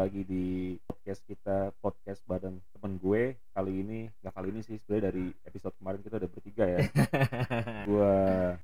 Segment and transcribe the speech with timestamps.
[0.00, 5.12] lagi di podcast kita podcast badan temen gue kali ini nggak kali ini sih sebenarnya
[5.12, 6.80] dari episode kemarin kita udah bertiga ya
[7.88, 8.12] gue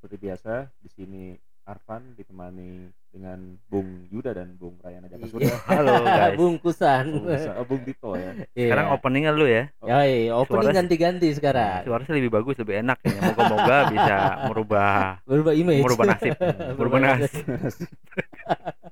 [0.00, 1.24] seperti biasa di sini
[1.66, 6.36] Arfan ditemani dengan Bung Yuda dan Bung Rayana Jaka Surya Halo guys.
[6.40, 7.04] bungkusan.
[7.10, 7.26] Bung,
[7.58, 8.70] oh, Bung Dito ya Iya.
[8.70, 9.66] Sekarang openingnya lu ya.
[9.82, 11.82] Ya, iya, opening ganti-ganti sekarang.
[11.82, 13.18] Suaranya lebih bagus, lebih enak ya.
[13.18, 14.16] Moga-moga bisa
[14.46, 15.82] merubah Berubah image.
[15.82, 16.34] merubah nasib,
[16.78, 17.44] merubah nasib.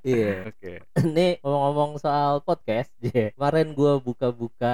[0.05, 0.25] Iya.
[0.53, 0.67] Oke.
[1.15, 3.33] Nih ngomong-ngomong soal podcast, yeah.
[3.35, 4.67] kemarin gua buka-buka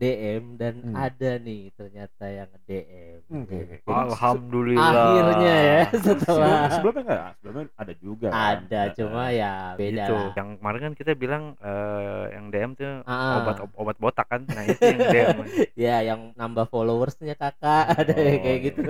[0.00, 0.92] DM dan Hmm.
[1.06, 3.15] ada nih ternyata yang DM.
[3.26, 3.58] Oke.
[3.82, 4.86] Jadi Alhamdulillah.
[4.86, 8.38] Akhirnya ya Sebelum, setelah sebelumnya enggak sebelumnya ada juga kan?
[8.54, 10.14] ada cuma ya beda Gitu.
[10.14, 10.30] lah.
[10.32, 13.42] Yang kemarin kan kita bilang eh, yang DM tuh Ah.
[13.42, 14.40] obat obat botak kan.
[14.46, 15.36] Nah, itu yang DM.
[15.76, 18.80] Ya yang nambah followersnya kakak ada Oh, kayak gitu.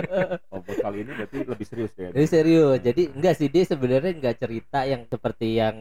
[0.58, 2.78] buat kali ini berarti lebih serius ya Jadi serius.
[2.80, 5.76] Jadi enggak sih dia sebenarnya enggak cerita yang seperti yang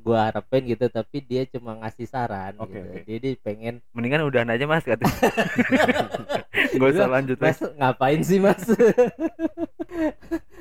[0.00, 2.86] gua harapin gitu, tapi dia cuma ngasih saran Oke, gitu.
[2.86, 3.00] oke.
[3.04, 5.12] Jadi pengen Mendingan udahan aja Mas katanya.
[6.70, 7.72] Gak usah lanjut Mas Mas.
[7.74, 8.60] ngapain sih Mas?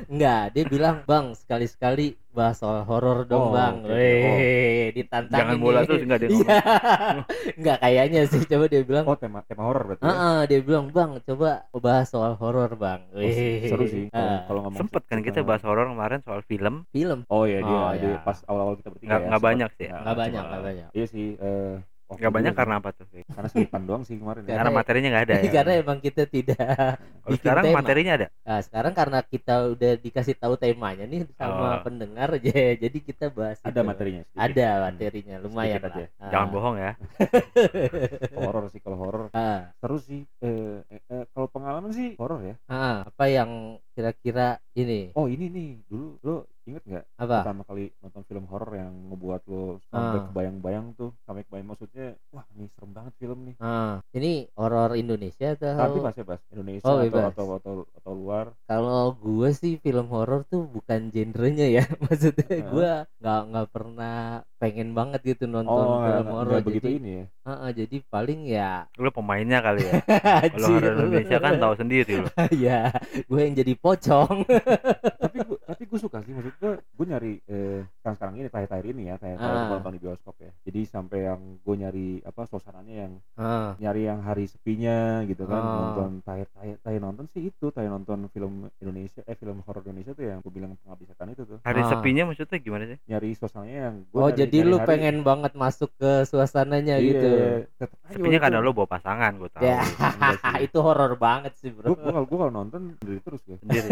[0.09, 3.91] Enggak, dia bilang, "Bang, sekali-sekali bahas soal horor dong, Oh, Bang." oke.
[3.91, 5.37] Weh, ditantangin.
[5.37, 6.39] Jangan bola terus enggak dia Iya.
[6.39, 7.17] ngomong.
[7.53, 10.09] Enggak kayaknya sih, coba dia bilang, oh tema tema horor berarti ya?
[10.09, 13.21] Heeh, dia bilang, "Bang, coba bahas soal horor, Bang." Oh,
[13.61, 16.87] seru sih kalau Ah, kalau ngomong Sempet kan kita bahas horor kemarin soal film.
[16.89, 17.19] film.
[17.27, 18.19] Oh iya dia, Oh, dia iya.
[18.19, 19.27] pas awal-awal kita bertiga Nggak- ya.
[19.29, 19.89] nggak banyak sih ya.
[19.89, 20.87] nggak- Enggak banyak, enggak banyak.
[20.91, 21.73] Iya sih eh
[22.09, 23.05] waktu Enggak banyak karena apa tuh?
[23.29, 24.47] Karena selipan doang sih kemarin ya.
[24.49, 25.51] Karena- Karena materinya enggak ada ya.
[25.53, 27.77] Karena emang kita tidak Kalau bikin sekarang tema.
[27.77, 28.27] materinya ada.
[28.41, 31.79] Nah, sekarang karena kita udah dikasih tahu temanya nih sama Oh.
[31.81, 33.85] pendengar aja, jadi kita bahas Ada itu.
[33.85, 34.41] materinya sedikit.
[34.41, 35.95] Ada materinya, lumayan Sedikit lah.
[35.95, 36.05] aja.
[36.17, 36.31] Ah.
[36.33, 36.91] Jangan bohong ya.
[38.39, 42.55] horor sih kalau horor Ah, seru sih eh, eh, eh, kalau pengalaman sih horor ya
[42.65, 45.11] ah, apa yang kira-kira ini?
[45.11, 45.69] oh ini nih.
[45.85, 47.35] Dulu lo inget nggak Apa?
[47.41, 50.25] pertama kali nonton film horor yang ngebuat lo sampai Ah.
[50.29, 51.11] kebayang-bayang tuh?
[51.25, 53.55] Sampai kebayang maksudnya wah ini serem banget film nih.
[53.59, 55.75] Ah, ini horor Indonesia atau?
[55.75, 56.39] Tapi pas ya pas.
[56.47, 58.45] Indonesia Oh, atau, atau atau atau luar.
[58.63, 64.91] Kalau gue sih film horor tuh bukan genrenya ya, maksudnya gue nggak nggak pernah pengen
[64.91, 66.59] banget gitu nonton oh film horor.
[66.59, 68.85] begitu jadi, ini ya Ah, ah, jadi paling ya.
[69.01, 70.05] Lu pemainnya kali ya.
[70.53, 72.29] Kalau horor Indonesia kan tahu sendiri lu.
[72.69, 72.93] ya,
[73.25, 74.45] gue yang jadi pocong.
[75.17, 78.87] tapi gue tapi gue suka sih maksud gue gue nyari eh, sekarang sekarang ini terakhir-terakhir
[78.89, 79.67] ini ya kayak kalau Ah.
[79.69, 84.19] nonton di bioskop ya jadi sampai yang gue nyari apa suasananya yang Ah, nyari yang
[84.19, 85.73] hari sepinya gitu kan Ah.
[85.85, 90.11] nonton terakhir terakhir terakhir nonton sih itu terakhir nonton film Indonesia eh film horor Indonesia
[90.11, 91.87] tuh yang gue bilang pengabdi setan itu tuh Hari Ah.
[91.89, 92.97] sepinya maksudnya gimana sih?
[93.05, 97.29] nyari suasananya yang gue oh, jadi lu pengen banget masuk ke suasananya iya, gitu.
[98.09, 99.61] Sepinya karena lu bawa pasangan, gue tahu.
[99.61, 99.79] Ya,
[100.55, 100.65] sih.
[100.65, 101.91] itu horor banget sih, Bro.
[101.91, 103.89] gue kalau gue kalau nonton sendiri terus gue Sendiri.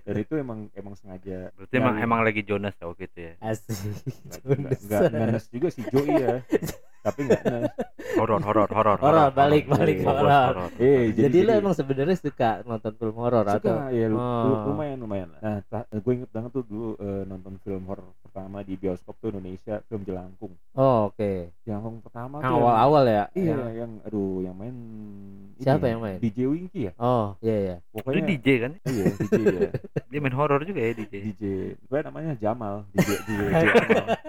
[0.00, 3.32] dan itu emang emang sengaja Berarti emang nyari- emang lagi Jonas tau gitu ya.
[3.40, 4.04] Asik.
[4.82, 6.44] nggak nes juga sih Jo iya
[7.00, 7.72] tapi nggak nes
[8.10, 8.98] Horor, horor, horor.
[8.98, 10.68] Horor, balik, balik, horor.
[10.76, 13.56] eh Jadi, lu emang sebenarnya suka nonton film horor atau?
[13.78, 14.66] suka ya lu, lu- Oh.
[14.68, 15.40] lumayan lumayan lah.
[15.40, 19.30] nah ta- gue inget banget tuh dulu eh, nonton film horor pertama di bioskop tuh
[19.30, 21.54] Indonesia film Jelangkung Oh, oke.
[21.62, 23.24] Jelangkung pertama Yang tuh yang- awal-awal ya?
[23.32, 24.76] iya Yang- yang aduh yang main
[25.60, 26.18] Siapa ya, yang main?
[26.18, 27.76] DJ Winky ya Oh, iya iya.
[27.90, 28.72] Lu pokoknya DJ kan?
[28.90, 29.70] iya DJ dia
[30.06, 31.14] Dia main horor juga ya DJ.
[31.28, 31.42] DJ
[31.76, 33.40] gue namanya Jamal DJ DJ,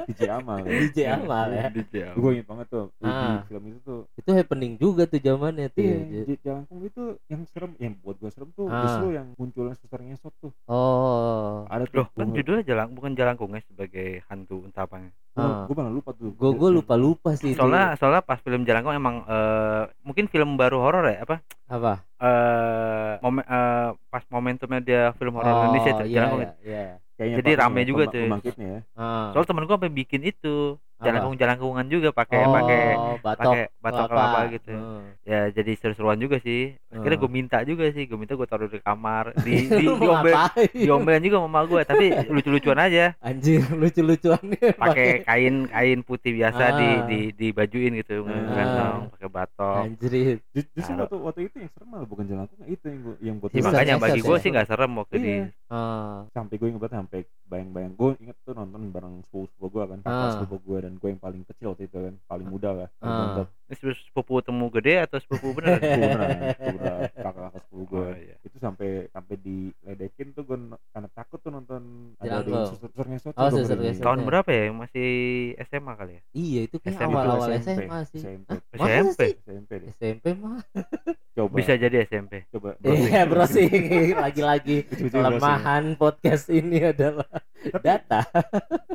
[0.07, 0.71] DJ Amal DJ Amal ya.
[0.77, 1.63] DJ Amal ya.
[1.69, 1.95] DJ.
[2.11, 3.41] gue inget banget tuh di, di Ah.
[3.45, 5.81] film itu tuh Itu happening juga tuh zamannya tuh.
[5.81, 6.21] Iya, ya.
[6.23, 8.85] J- Jelangkung itu yang serem, yang buat gue serem tuh Ah.
[8.85, 10.53] justru yang munculnya suster ngesot tuh.
[10.69, 11.65] Oh.
[11.65, 12.05] Ada tuh.
[12.05, 15.09] Loh, kan judulnya jalan bukan jalan ya sebagai hantu entah apa.
[15.33, 15.65] Ah.
[15.65, 16.29] Gue malah lupa tuh.
[16.31, 17.57] Gue gue lupa lupa sih itu.
[17.57, 21.41] Soalnya soalnya pas film Jalangkung emang eh, mungkin film baru horor ya apa?
[21.65, 21.93] apa?
[22.19, 26.41] Eh momen eh, pas momentumnya dia film horor Oh, Indonesia tuh iya, Jalangkung.
[26.61, 26.83] iya,
[27.17, 27.35] iya.
[27.37, 28.27] Jadi rame juga tuh.
[28.57, 28.81] Ya.
[28.93, 29.31] Ah.
[29.31, 30.75] Soalnya temen gua sampai bikin itu?
[31.01, 32.81] Jalangkung jalangkungan juga pakai oh, pakai
[33.17, 34.71] batok pakai batok kelapa gitu.
[34.71, 35.03] Hmm.
[35.21, 36.77] Ya jadi seru-seruan juga sih.
[36.87, 37.23] Akhirnya Hmm.
[37.23, 40.33] gue minta juga sih, gue minta gue taruh di kamar, di di diombel,
[40.71, 43.13] diombelin juga sama gue, tapi lucu-lucuan aja.
[43.19, 46.97] Anjir, lucu-lucuannya Pakai kain kain putih biasa di Ah.
[47.03, 49.07] di dibajuin gitu, Ah.
[49.09, 49.81] pakai batok.
[49.85, 50.11] Anjir.
[50.51, 53.35] Ju- Justru Nah, waktu waktu itu yang serem malah bukan Jelangkung itu yang gue yang
[53.37, 55.33] buat Ya, makanya bagi gue sih nggak serem waktu di
[55.71, 56.27] Ah.
[56.29, 59.99] sampai gue inget banget sampai bayang-bayang gue inget tuh nonton bareng sepupu sepupu gue kan
[60.03, 60.31] kakak Ah.
[60.35, 63.47] sepupu gue dan gue yang paling kecil waktu itu kan paling muda lah Ah.
[63.73, 65.77] Sepupu temu gede atau sepupu bener?
[65.77, 68.35] sepupu beneran sepupu beneran kakak kakak sepupu gue Oh, iya.
[68.41, 70.57] itu sampai sampai diledekin tuh gue
[70.89, 71.81] karena takut tuh nonton
[72.17, 72.53] ada Jelangkung.
[72.53, 74.01] ada suster ngesot Oh, ngesot.
[74.01, 74.63] Tahun berapa ya?
[74.71, 75.09] Masih
[75.63, 76.21] SMA kali ya?
[76.31, 77.07] Iya, itu kayak SMP.
[77.07, 78.19] awal-awal Itu SMA sih.
[78.19, 79.21] SMP SMP.
[79.21, 79.31] sih?
[79.41, 80.59] SMP deh SMP mah.
[81.31, 82.33] coba Bisa jadi SMP.
[82.49, 83.71] coba Iya, browsing
[84.15, 87.27] lagi-lagi Lucu-lucu kelemahan podcast ini adalah
[87.81, 88.19] data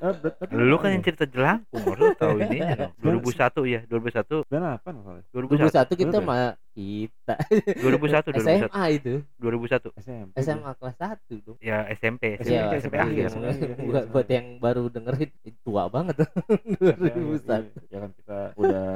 [0.02, 0.14] eh,
[0.52, 1.06] Lu kan yang ya?
[1.06, 2.92] cerita jelangkung, lu tahu ini dong.
[2.98, 5.24] 2001 ya, 2001, 98 masalahnya.
[5.30, 6.26] 2001, 2001 kita ya?
[6.26, 6.38] mah
[6.76, 7.34] kita
[7.80, 9.88] 2001, 2001, SMA itu 2001.
[9.96, 10.32] SMP.
[10.42, 13.16] SMA kelas 1 dong Ya SMP, SMP, Iya, SMP, SMP akhir.
[13.16, 14.12] iya, iya, iya, buat, iya.
[14.12, 15.30] buat yang baru dengerin
[15.64, 16.28] tua banget tuh
[16.76, 18.86] Ya, ya, 2001 ya, ya kan kita udah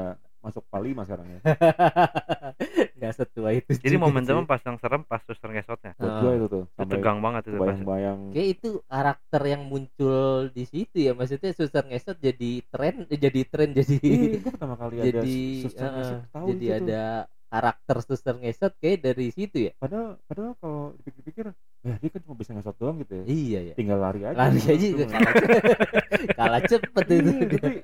[0.51, 1.39] masuk Palima sekarang ya.
[2.97, 4.45] nggak setua itu Jadi momentum sih.
[4.45, 5.93] pas yang serem pas suster ngesotnya.
[5.97, 6.21] Ah.
[6.21, 6.65] gua itu tuh.
[6.67, 7.67] Itu Sampai tegang banget itu pas.
[7.67, 10.21] bayang-bayang kayak itu karakter yang muncul
[10.51, 14.75] di situ ya maksudnya suster ngesot jadi tren eh, jadi tren jadi Iya, gua pertama
[14.77, 16.85] kali ada jadi suster eh, ngesot tahu jadi itu tuh.
[16.85, 17.03] ada
[17.51, 21.51] karakter suster ngesot kayak dari situ ya Padahal padahal kalau dipikir-pikir
[21.81, 23.25] ya dia kan cuma bisa ngesot doang gitu ya.
[23.27, 24.37] iya ya Tinggal lari aja.
[24.37, 25.05] lari aja juga
[26.39, 27.79] kalah cepet itu Iya, tapi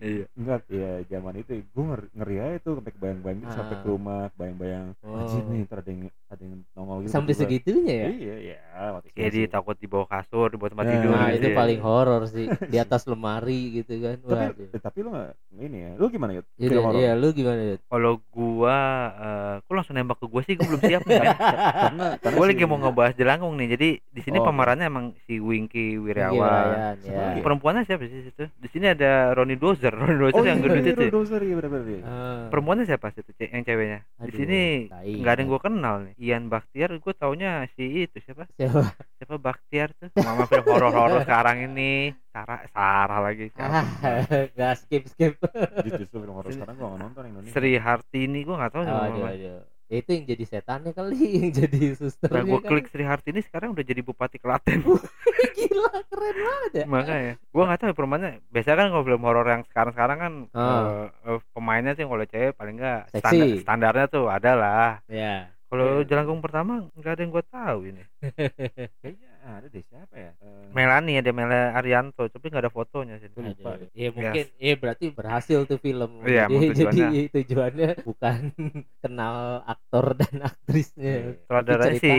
[0.00, 0.24] Iya.
[0.32, 3.80] enggak ya zaman itu gue ngeri, ngeri aja tuh sampai kebayang-bayang gitu, sampai Ah.
[3.80, 5.28] ke rumah bayang-bayang Oh.
[5.52, 8.56] nih ntar ada yang ada yang nongol gitu sampai segitunya ya iya iya
[8.90, 11.46] mati Kayak di takut di bawah kasur, di bawah tempat Nah, tidur nah gitu itu
[11.46, 11.56] ya.
[11.56, 14.66] paling horor sih di atas lemari gitu kan tapi Waduh.
[14.70, 15.28] eh, tapi lu nggak
[15.60, 17.80] ini ya lu gimana ya Iya, iya, lu gimana Yud?
[17.84, 18.76] Kalau gua
[19.12, 21.16] eh kok langsung nembak ke gua sih, gua belum siap nih.
[21.16, 21.28] men.
[21.84, 23.68] karena karena Gue si- lagi mau ngebahas jelangkung nih.
[23.70, 26.96] Jadi di sini Oh, pemerannya emang si Wingky Wirawan.
[26.96, 27.20] Siapa ya.
[27.30, 27.40] lagi?
[27.40, 28.44] Perempuannya siapa sih situ?
[28.54, 31.02] Di sini ada Ronnie Dozer, Ronnie Dozer oh yang iya, gendut iya, itu.
[31.02, 31.10] ya?
[31.10, 32.00] dozer iya benar-benar iya.
[32.02, 32.42] Ah.
[32.48, 33.30] Perempuannya siapa situ?
[33.34, 33.98] Ce- Yang ceweknya.
[34.18, 34.60] Di sini
[34.90, 36.14] nggak ada yang gua kenal nih.
[36.22, 38.46] Ian Baktiar, gue taunya si itu siapa?
[38.70, 38.82] Siapa?
[39.18, 40.08] Siapa Baktiar tuh?
[40.16, 42.14] Mama film horor-horor sekarang ini.
[42.30, 43.50] Sarah, Sarah lagi.
[43.54, 44.48] Ah, Siapa?
[44.54, 45.32] nggak skip skip.
[45.42, 49.26] Jadi justru film horor sekarang gua nggak nonton Indonesia Sri Hartini, gue nggak tahu Aduh,
[49.26, 49.60] aduh.
[49.90, 52.30] Itu yang jadi setannya kali, yang jadi suster.
[52.30, 54.86] Nah, gue klik Sri Hartini sekarang udah jadi Bupati Klaten.
[55.50, 56.84] Gila, keren banget ya.
[56.86, 58.32] Makanya, gue nggak tahu ya perempuannya.
[58.48, 61.10] Biasanya kan kalau film horor yang sekarang-sekarang kan Ah.
[61.26, 64.90] eh, eh, pemainnya sih kalau cewek paling nggak standar, standarnya tuh ada lah.
[65.10, 65.50] Ya.
[65.70, 66.06] Kalau Iya.
[66.10, 68.02] Jelangkung pertama nggak ada yang gue tahu ini.
[69.00, 73.30] kayaknya ada deh siapa ya Eh, Melani ada Mela Arianto, tapi nggak ada fotonya sih.
[73.30, 73.86] Lupa deh.
[73.94, 76.26] Iya mungkin, iya berarti berhasil tuh film.
[76.26, 76.90] Iya, jadi, tujuannya.
[77.06, 78.38] jadi tujuannya bukan
[79.02, 81.38] kenal aktor dan aktrisnya.
[81.46, 82.18] Sutradaranya Tapi cerita-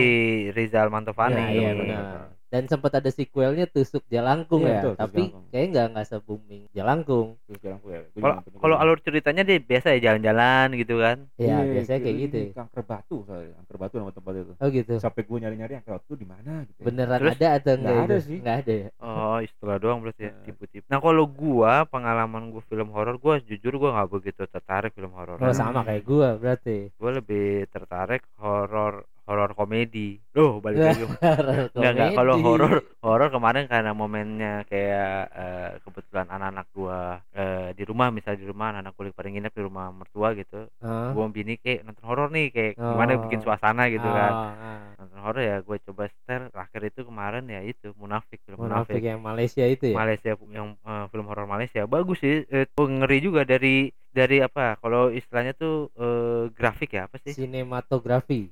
[0.50, 1.36] Rizal Mantovani.
[1.36, 2.04] Nah, iya benar.
[2.52, 5.44] Dan sempat ada sequelnya Tusuk Jalangkung Iya, ya, betul, tapi Jalangkung.
[5.48, 7.28] kayaknya nggak nggak se booming Jalangkung.
[7.48, 11.16] ya juga Kalau alur ceritanya dia biasa ya jalan-jalan gitu kan.
[11.40, 12.38] Ya Iya, biasanya kayak ini gitu.
[12.52, 14.92] kanker batu soalnya kanker batu nama tempat itu Oh gitu.
[15.00, 16.84] sampai gue nyari-nyari kanker batu di mana gitu ya.
[16.92, 17.34] Beneran Terus?
[17.40, 17.88] ada atau enggak?
[17.96, 18.36] Nggak ada sih.
[18.36, 18.88] Nggak ada ya.
[19.00, 20.44] Oh, istilah doang berarti ya, Nah.
[20.44, 20.84] tipu-tipu.
[20.92, 25.40] Nah, kalau gua pengalaman gua film horor, gua jujur gua nggak begitu tertarik film horor.
[25.40, 26.92] Oh sama kayak gua berarti.
[27.00, 30.18] Gua lebih tertarik horor horor komedi.
[30.32, 31.04] Loh, balik lagi.
[31.76, 37.84] Enggak enggak kalau horor horor kemarin karena momennya kayak eh, kebetulan anak-anak gua eh, di
[37.84, 40.66] rumah misalnya di rumah anak kuliah pada nginep di rumah mertua gitu.
[40.80, 41.12] Hah?
[41.12, 43.22] Gua bini kayak nonton horor nih kayak gimana Oh.
[43.24, 44.32] bikin suasana gitu kan.
[44.32, 44.80] Ah, ah.
[44.98, 49.02] Nonton horor ya gue coba setel terakhir itu kemarin ya itu Munafik film Munafik Munafik.
[49.04, 49.94] yang Malaysia itu ya.
[49.94, 55.08] Malaysia yang eh, film horor Malaysia bagus sih eh, ngeri juga dari dari apa kalau
[55.08, 58.48] istilahnya tuh eh, grafik ya apa sih Sinematografi.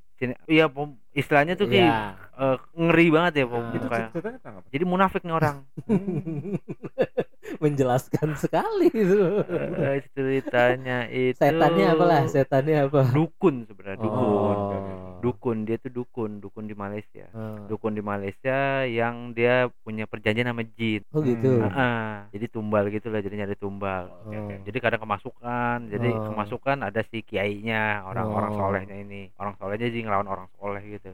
[0.46, 2.12] Iya pom- istilahnya tuh kayak Ya.
[2.36, 3.72] eh, ngeri banget ya pom, Ah.
[3.72, 5.56] itu kayak- ceritanya apa jadi munafik nih orang
[7.58, 9.42] Menjelaskan sekali itu.
[9.74, 12.22] Eh, ceritanya itu Setannya apalah?
[12.24, 13.00] Setannya apa?
[13.10, 15.18] dukun sebenarnya dukun Oh.
[15.20, 17.60] dukun dia tuh dukun dukun di Malaysia Ah.
[17.66, 21.60] dukun di Malaysia yang dia punya perjanjian sama jin Oh gitu.
[21.60, 22.24] Hmm.
[22.30, 24.08] Jadi tumbal gitu lah jadi nyari tumbal.
[24.22, 24.48] Oh.
[24.60, 26.24] jadi kadang kemasukan jadi Oh.
[26.26, 28.58] kemasukan ada si kiainya orang-orang Oh.
[28.58, 31.10] solehnya ini orang solehnya jadi ngelawan orang soleh gitu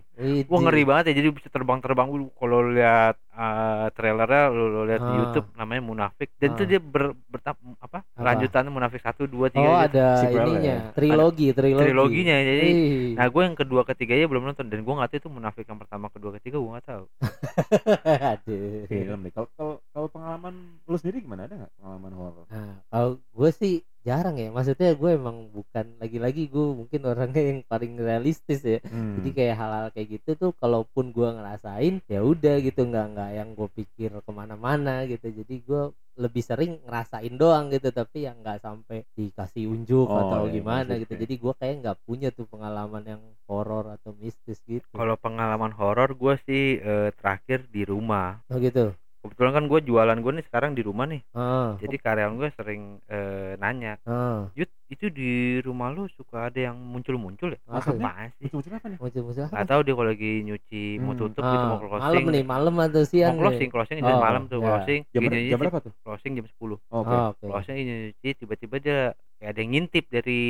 [0.47, 5.07] wah ngeri banget ya jadi bisa terbang-terbang kalau lihat uh, trailernya lu, lu lihat di
[5.07, 5.19] Ah.
[5.21, 6.69] YouTube namanya Munafik dan itu Ah.
[6.69, 8.19] dia ber, bertap apa, Apa?
[8.19, 9.87] lanjutannya Munafik satu dua tiga Oh gitu.
[9.93, 10.91] ada Sequel ininya, ya?
[10.91, 11.83] trilogi, trilogi.
[11.83, 13.13] triloginya jadi Ih.
[13.15, 16.07] nah gue yang kedua ketiganya belum nonton dan gue nggak tahu itu Munafik yang pertama
[16.09, 17.05] kedua ketiga gue nggak tahu
[18.33, 18.87] Aduh.
[18.87, 23.51] film kalau kalau kalau pengalaman lu sendiri gimana ada nggak pengalaman horor Nah, kalau gue
[23.53, 23.75] sih
[24.09, 24.49] jarang ya.
[24.57, 28.79] Maksudnya gue emang bukan lagi-lagi gue mungkin orangnya yang paling realistis ya.
[28.87, 29.13] Hmm.
[29.19, 33.49] Jadi kayak hal-hal kayak gitu tuh, kalaupun gue ngerasain, ya udah gitu, nggak nggak yang
[33.59, 35.27] gue pikir ke mana-mana gitu.
[35.39, 35.83] Jadi gue
[36.17, 40.93] lebih sering ngerasain doang gitu, tapi yang nggak sampai dikasih unjuk Oh, atau iya, gimana
[41.03, 41.13] gitu.
[41.13, 41.21] oke.
[41.23, 44.97] Jadi gue kayak nggak punya tuh pengalaman yang horor atau mistis gitu.
[44.97, 48.95] kalau pengalaman horor gue sih eh, terakhir di rumah Oh gitu.
[49.37, 52.83] Kebetulan kan gue jualan gue nih sekarang di rumah nih Ah, jadi karyawan gue sering
[53.13, 54.49] eh, nanya ah.
[54.57, 57.99] Yud itu di rumah lu suka ada yang muncul-muncul ya apa sih
[58.39, 58.99] Muncul-muncul apa nih?
[58.99, 59.67] muncul-muncul apa?
[59.67, 61.21] tahu dia kalau lagi nyuci mau Hmm.
[61.21, 63.73] tutup gitu mau Ah, closing malam nih malam atau siang mau closing nih?
[63.73, 64.67] closing dari Oh, malam tuh ya.
[64.69, 65.93] closing Jam, jam berapa tuh?
[66.01, 67.11] closing jam 10 Oh, Oke.
[67.11, 68.99] Oh, oke closing ini nyuci tiba-tiba dia
[69.37, 70.43] kayak ada yang ngintip dari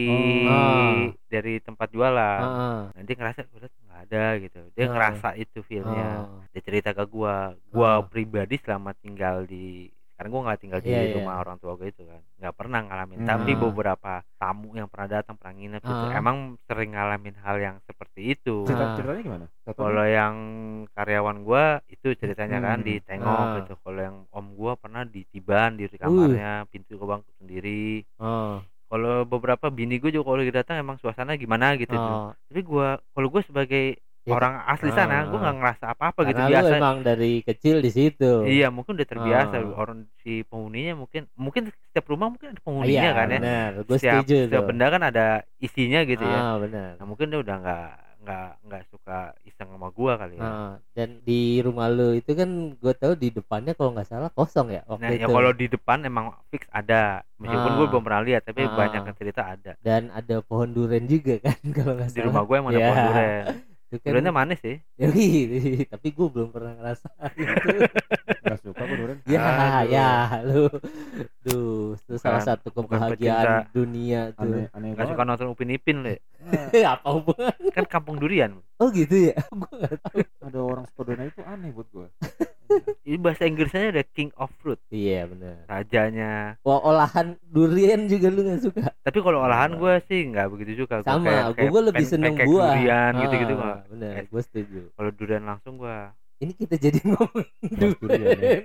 [0.47, 0.93] Oh.
[1.27, 2.81] dari tempat jualan Ah, ah.
[2.93, 4.91] nanti ngerasa udah nggak ada gitu dia Ah.
[4.91, 6.45] ngerasa itu feelnya Oh.
[6.47, 7.35] dia cerita ke gua
[7.67, 8.05] gua Ah.
[8.05, 11.13] pribadi selama tinggal di sekarang gua nggak tinggal di iya.
[11.13, 13.29] rumah orang tua gue itu kan nggak pernah ngalamin Hmm.
[13.29, 13.61] tapi Ah.
[13.61, 16.17] beberapa tamu yang pernah datang pernah nginep gitu Ah.
[16.17, 19.47] emang sering ngalamin hal yang seperti itu Cerita, ceritanya gimana?
[19.61, 20.35] Satu kalau yang
[20.91, 22.87] karyawan gua itu ceritanya kan Hmm.
[22.87, 23.55] ditengok Ah.
[23.61, 28.65] gitu kalau yang om gua pernah ditiban di kamarnya pintu ke bangku sendiri Oh.
[28.87, 32.01] kalau beberapa bini gue juga kalau lagi datang emang suasana gimana gitu tuh.
[32.01, 32.33] Oh.
[32.33, 33.85] tapi gua kalau gue sebagai
[34.27, 35.23] Ya, orang asli sana ah.
[35.25, 38.43] gue nggak ngerasa apa-apa gitu biasa emang dari kecil di situ.
[38.43, 39.71] iya mungkin udah terbiasa Ah.
[39.77, 43.71] orang si penghuninya mungkin mungkin setiap rumah mungkin ada Ah, penghuninya iya, kan ya benar.
[43.81, 44.69] Gue setiap, setuju setiap tuh.
[44.69, 46.91] benda kan ada isinya gitu ya Ah, benar.
[46.97, 51.23] nah mungkin dia udah nggak nggak nggak suka iseng sama gua kali ya Ah, dan
[51.23, 54.99] di rumah lu itu kan gue tahu di depannya kalau nggak salah kosong ya waktu
[55.01, 55.23] Nah, itu.
[55.23, 57.23] ya kalau di depan emang fix ada.
[57.39, 57.77] Meskipun Ah.
[57.77, 58.75] gue belum pernah lihat, tapi Ah.
[58.75, 59.73] banyak cerita ada.
[59.79, 62.89] Dan ada pohon duren juga kan kalau nggak Di rumah gue emang ada Ya.
[62.89, 63.45] pohon durian.
[63.87, 64.77] Duriannya manis sih.
[65.01, 67.69] Yoi, tapi gue belum pernah ngerasain itu.
[68.43, 69.19] Gak suka gue durian.
[69.25, 69.91] ya, Aduh.
[69.91, 70.11] ya,
[70.43, 70.63] lu,
[71.41, 73.15] duh, itu salah satu kebahagiaan
[73.63, 73.71] pecinta.
[73.71, 74.75] dunia Aneh, tuh.
[74.75, 75.11] aneh Gak banget.
[75.15, 76.15] suka nonton Upin Ipin le.
[76.95, 77.55] Apa hubungan?
[77.71, 78.59] Kan kampung durian.
[78.77, 79.39] Oh gitu ya?
[79.47, 80.19] gue nggak tahu.
[80.43, 82.07] Ada orang suka durian itu aneh buat gue.
[83.03, 85.63] Ini bahasa Inggrisnya ada king of fruit, Iya benar.
[85.67, 86.59] rajanya.
[86.61, 88.91] Wah olahan durian juga lu nggak suka?
[89.01, 91.01] Tapi kalau olahan gue sih nggak begitu suka.
[91.01, 92.75] Gua Sama, gue lebih seneng buah.
[92.75, 93.79] Durian gitu-gitu Ah, nggak.
[93.89, 94.25] Benar, Eh.
[94.27, 94.81] gue setuju.
[94.93, 95.99] Kalau durian langsung gue.
[96.37, 98.61] Ini kita jadi ngomong Bahas durian ya.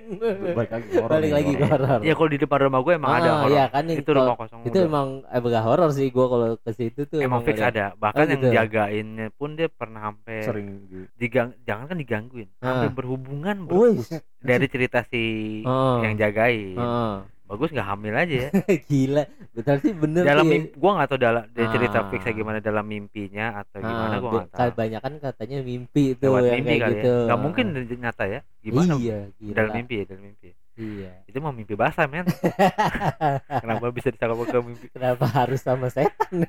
[0.52, 1.98] Balik lagi ke Balik lagi ke horor.
[2.00, 3.50] Ya kalau di depan rumah gue emang ada Ah, horor.
[3.50, 4.60] iya kan Itu rumah kosong.
[4.62, 4.84] itu udah.
[4.84, 7.96] emang eh enggak horor sih gua kalau ke situ tuh emang fix ada.
[7.96, 8.52] Bahkan Oh, yang gitu.
[8.52, 12.92] jagainnya pun dia pernah sampai Sering di digang jangan kan digangguin sampai Ah.
[12.92, 13.74] berhubungan bro.
[13.78, 14.20] Wih, Buset.
[14.38, 15.24] dari cerita si
[15.62, 16.04] Oh.
[16.04, 17.14] yang jagain Heeh.
[17.52, 18.50] Bagus nggak hamil aja ya
[18.88, 19.24] gila.
[19.52, 20.52] Betul sih bener dalam sih.
[20.56, 22.08] mimpi gua nggak tahu dalam dia cerita Ah.
[22.08, 26.40] fixnya gimana dalam mimpinya atau gimana Ah, gua nggak tahu Kebanyakan katanya mimpi itu lewat
[26.42, 27.12] yang mimpi kayak kali gitu.
[27.12, 29.54] ya nggak mungkin di- nyata ya gimana Iya, gila.
[29.54, 31.12] dalam mimpi ya dalam mimpi Iya.
[31.28, 32.24] itu mah mimpi basah men
[33.62, 36.48] kenapa bisa disangka ke mimpi Kenapa harus sama setan?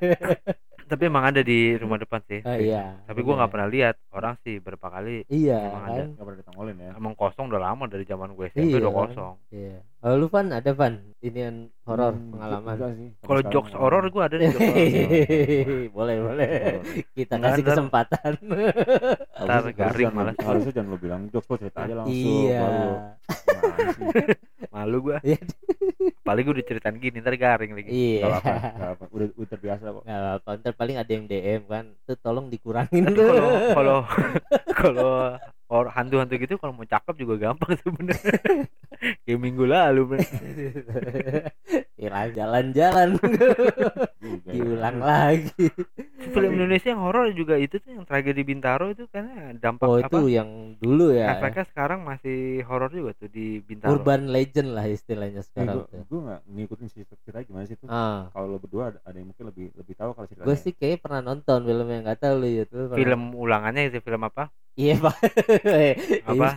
[0.84, 3.00] tapi emang ada di rumah depan sih Ah, iya.
[3.02, 3.54] tapi gua nggak bener.
[3.54, 5.90] pernah lihat orang sih berapa kali Iya Emang kan?
[5.90, 6.02] ada.
[6.10, 6.90] Gak pernah ditongolin ya.
[6.94, 9.00] emang kosong udah lama dari zaman gue SMP Iya udah kan?
[9.02, 9.76] kosong Iya.
[10.04, 12.76] Kalau lu Van ada Van inian horor Hmm, pengalaman.
[12.76, 12.92] enggak
[13.24, 13.80] kalau jokes enggak.
[13.80, 14.84] horor gua ada nih jokes horor.
[15.96, 16.48] boleh boleh.
[17.10, 17.68] Kita Nggak kasih ada.
[17.72, 18.32] kesempatan.
[18.44, 20.34] Ntar Harusnya- garing malah.
[20.38, 22.12] Harusnya jangan lu bilang jokes lu cerita aja langsung.
[22.12, 22.60] iya.
[24.74, 25.40] malu gua Iya.
[26.20, 28.20] paling gua diceritain gini ntar garing lagi Iya.
[28.20, 29.04] Gak apa, gak apa.
[29.08, 30.02] Udah, udah terbiasa kok.
[30.04, 31.84] Nggak apa ntar paling ada yang DM kan.
[32.04, 33.40] Tuh tolong dikurangin kalau
[33.72, 33.98] kalau
[34.68, 35.14] kalau
[35.66, 38.36] or hantu-hantu gitu kalau mau cakep juga gampang sebenarnya.
[39.22, 40.30] Kayak minggu lalu bener.
[41.94, 43.08] Hilang jalan-jalan
[44.16, 44.52] Juga ya.
[44.54, 45.66] diulang lagi.
[46.24, 50.08] Film Indonesia yang horor juga itu tuh yang tragedi Bintaro itu karena dampak Oh apa?
[50.08, 51.34] itu yang dulu ya.
[51.34, 53.98] Efeknya sekarang masih horor juga tuh di Bintaro.
[53.98, 57.88] Urban legend lah istilahnya sekarang gue gue gak ngikutin sih cerita gimana sih tuh.
[57.88, 60.48] Ah, Kalau lo berdua ada, ada yang mungkin lebih lebih tahu kalau ceritanya.
[60.48, 62.82] gue sih kayaknya pernah nonton film yang nggak tahu lu ya tuh.
[62.92, 64.48] Film ulangannya itu film apa?
[64.74, 65.14] Iya pak.
[66.30, 66.48] Apa?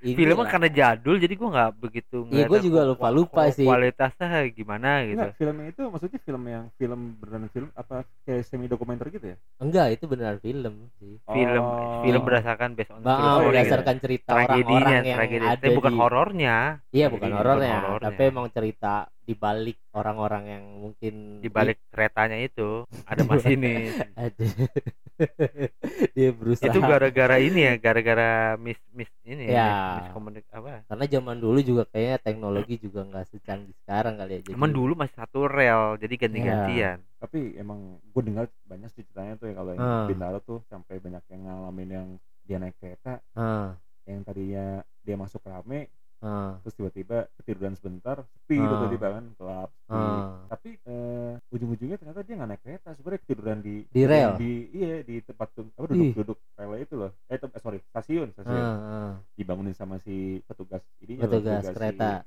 [0.00, 0.48] Filmnya lah.
[0.48, 3.66] karena jadul jadi gua nggak begitu Iya, gua juga lupa-lupa ku- sih.
[3.66, 5.16] Kualitasnya gimana gitu.
[5.16, 9.36] Enggak, filmnya itu maksudnya film yang film beneran film apa kayak semi dokumenter gitu ya?
[9.58, 11.14] enggak itu beneran film sih.
[11.22, 12.00] Film Oh.
[12.00, 15.92] film berdasarkan based on Bah, story berdasarkan cerita tragedinya orang-orang yang tragedi ada tapi bukan
[15.92, 16.56] di horornya
[16.88, 18.06] Iya bukan Tragedi, horornya, bukan horornya.
[18.06, 18.94] tapi emang cerita
[19.26, 24.46] di balik orang-orang yang mungkin di balik keretanya itu ada masinis ada.
[26.12, 26.68] Dia berusaha.
[26.68, 29.64] Itu gara-gara ini ya gara-gara mis mis ini Ya.
[29.98, 30.84] mis, miskomunik apa?
[30.84, 34.92] Karena zaman dulu juga kayaknya teknologi juga nggak secanggih sekarang kali ya jadi Cuman dulu
[34.94, 39.70] masih satu rel jadi ganti-gantian Tapi emang gue dengar banyak sih ceritanya tuh ya kalau
[39.72, 40.04] yang Ah.
[40.04, 42.08] Bintaro tuh sampai banyak yang ngalamin yang
[42.44, 44.66] dia naik kereta ah, yang tadinya
[45.00, 45.88] dia masuk rame
[46.20, 48.68] ah, terus tiba-tiba ketiduran sebentar sepi Ah.
[48.68, 50.44] tiba-tiba kan gelap ah.
[50.46, 54.32] tapi eh, ujung-ujungnya ternyata dia nggak naik kereta sebenarnya ketiduran di Di rel?
[54.36, 58.62] di iya di tempat apa duduk-duduk rel itu loh eh, tem- eh, sorry stasiun stasiun
[58.62, 62.24] ah, dibangunin sama si petugas ini Petugas kereta.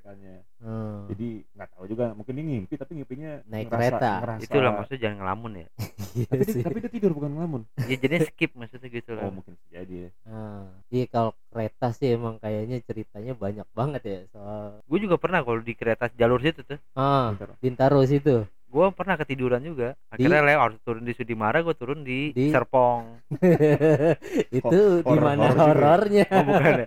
[0.59, 1.51] Jadi ah.
[1.55, 4.11] nggak tahu juga mungkin dia ngimpi tapi ngimpinya Naik ngerasa- kereta.
[4.19, 5.67] ngerasa- itulah maksudnya jangan ngelamun ya.
[6.09, 7.61] Iya tapi, dia, tapi dia tidur bukan ngelamun.
[7.85, 9.95] Ya jadinya skip maksudnya gitu oh lah mungkin jadi.
[9.95, 15.15] Ya Ah, iya kalau kereta sih emang kayaknya ceritanya banyak banget ya soal gue juga
[15.15, 16.79] pernah kalau di kereta jalur situ tuh.
[16.93, 17.49] Ah Bentar.
[17.61, 19.97] Bintaro situ gue pernah ketiduran juga.
[20.07, 23.17] Akhirnya lewat turun di Sudimara gue turun di, Di- Serpong.
[24.57, 26.25] Itu di mana horornya?
[26.29, 26.85] Oh bukan ya.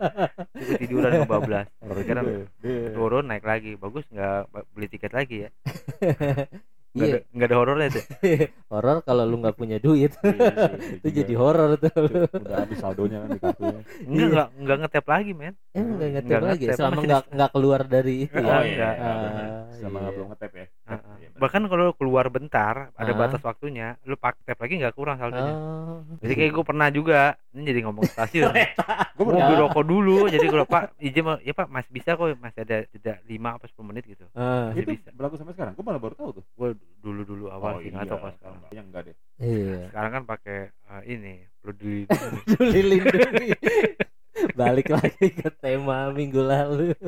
[0.55, 2.47] Itu ketiduran ngebablas Horor Kira- juga ya.
[2.62, 3.75] Dia- turun naik lagi.
[3.75, 5.51] Bagus nggak beli tiket lagi ya
[6.93, 7.15] nggak Iya.
[7.15, 8.05] ada nggak ada horornya tuh.
[8.73, 10.13] Horor kalau lu nggak punya duit.
[10.15, 11.93] Iya, iya, iya, itu jadi horor tuh.
[11.93, 15.55] Udah- habis saldonya kan di kartunya enggak nggak nggak ngetap lagi men.
[15.71, 16.63] Emang nggak ngetep Nggak lagi?
[16.63, 18.89] ngetep, selama masih nggak nggak keluar dari itu Oh, ya iya.
[18.95, 20.09] Ah, sama iya.
[20.11, 20.67] belum ngetep ya.
[20.83, 21.39] Iya, benar.
[21.39, 23.17] bahkan kalau lu keluar bentar ada Ah.
[23.19, 25.53] batas waktunya lu pakai tap lagi nggak kurang saldonya.
[25.55, 26.01] Oh.
[26.19, 27.21] jadi kayak gue pernah juga
[27.51, 28.53] ini jadi ngomong stasiun.
[29.15, 29.61] Gua mau baru beli Ya.
[29.63, 33.13] rokok dulu jadi kalau pak izin mau- ya pak masih bisa kok masih ada jeda
[33.23, 34.25] lima apa 10 menit gitu.
[34.33, 35.09] Ah, masih itu bisa.
[35.11, 35.73] berlaku sampai sekarang?
[35.73, 36.45] Gue malah baru tahu tuh.
[36.55, 38.61] Gue dulu dulu awal sih nggak tahu pas sekarang.
[38.71, 39.17] Yang enggak deh.
[39.39, 39.79] Iya.
[39.89, 43.49] Sekarang kan pakai eh, ini perlu di peduli lindungi.
[44.53, 46.95] Balik lagi ke tema minggu lalu.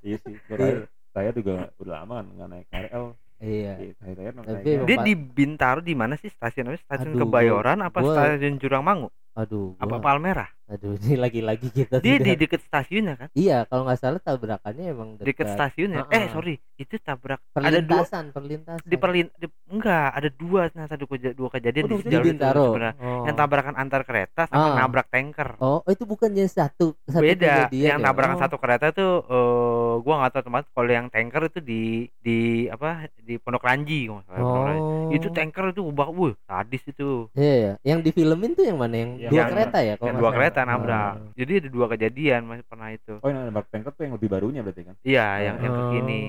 [0.00, 3.04] Iya sih terakhir- saya juga udah lama kan nggak naik KRL
[3.40, 3.72] iya.
[3.94, 4.84] Saya saya naik Tapi KRL.
[4.84, 6.28] dia di Bintaro di mana sih?
[6.28, 11.14] Stasiun apa stasiun Aduh, Kebayoran apa gua- stasiun Jurangmangu aduh apa gua, Palmerah aduh ini
[11.14, 15.26] lagi-lagi kita dia di tidak deket stasiunnya kan iya kalau nggak salah tabrakannya emang deket
[15.28, 16.28] dekat stasiunnya Ah, eh ah.
[16.30, 21.08] sorry itu tabrak ada dua perlintasan perlintasan di perlin di, enggak ada dua ternyata dua,
[21.10, 22.92] keja- dua kejadian Oh, di di jalur itu Bintaro sebenarnya.
[22.96, 23.24] oh.
[23.24, 24.74] yang tabrakan antar kereta sama Ah.
[24.78, 28.02] nabrak tanker oh itu bukannya satu satu beda yang ya?
[28.02, 28.42] tabrakan Oh.
[28.42, 31.80] satu kereta tuh eh gua nggak tahu teman kalau yang tanker itu di
[32.18, 34.80] di apa di Pondok Ranji kalau nggak salah, Pondok Ranji.
[34.80, 37.72] oh itu tanker itu ubah wuh sadis itu Iya, iya.
[37.84, 38.96] yang di filmin tuh yang mana?
[38.96, 39.94] Yang Yang- dua kereta ya?
[39.94, 40.38] kalau yang dua salah?
[40.64, 41.12] Kereta nabrak.
[41.14, 41.32] Oh.
[41.34, 43.14] jadi ada dua kejadian masih pernah itu.
[43.16, 44.96] Oh yang nabrak tanker tuh yang lebih barunya berarti kan?
[45.00, 45.78] Iya yang yang Oh.
[45.84, 46.22] kekini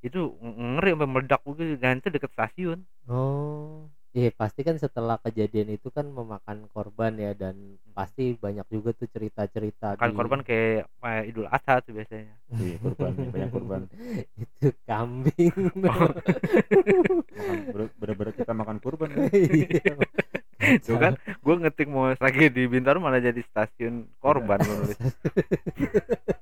[0.00, 2.78] itu ng- ngeri sampai meledak begitu dan itu deket stasiun.
[3.04, 7.54] Oh, iya pasti kan setelah kejadian itu kan memakan korban ya dan
[7.90, 12.34] pasti banyak juga tuh cerita-cerita kan di- korban kayak eh, Idul Adha tuh biasanya.
[12.52, 13.80] Iya korban banyak korban.
[14.42, 15.54] Itu kambing.
[17.70, 19.28] ber- bener-bener kita makan kurban kan?
[20.86, 22.10] Tuh kan gue ngetik mau
[22.50, 24.98] di Bintaro malah jadi stasiun korban gua nulis.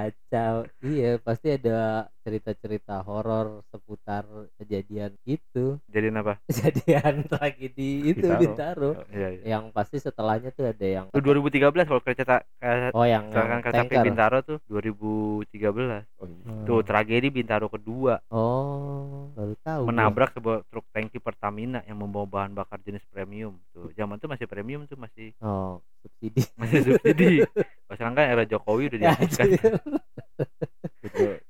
[0.00, 0.54] Kacau.
[0.80, 1.78] Iya, pasti ada
[2.20, 4.24] cerita-cerita horor seputar
[4.56, 5.76] kejadian gitu.
[5.88, 6.36] Jadi apa?
[6.48, 8.40] Kejadian tragedi itu Bintaro.
[8.40, 8.90] Bintaro.
[9.12, 9.42] Iya, iya.
[9.56, 12.46] Yang pasti setelahnya tuh ada yang Itu 2013 kalau kereta ke-
[12.92, 14.02] Oh, yang, kecelakaan yang kereta.
[14.04, 16.04] Bintaro tuh 2013.
[16.18, 16.64] oh iya Hmm.
[16.64, 19.82] Tuh tragedi Bintaro kedua Oh, baru tahu.
[19.86, 23.60] menabrak sebuah truk tangki Pertamina yang membawa bahan bakar jenis premium.
[23.72, 26.42] Tuh zaman tuh masih premium tuh masih Oh, subsidi.
[26.58, 27.44] masih subsidi.
[27.86, 29.46] Pas sekarang kan era Jokowi udah Ya, dihapuskan.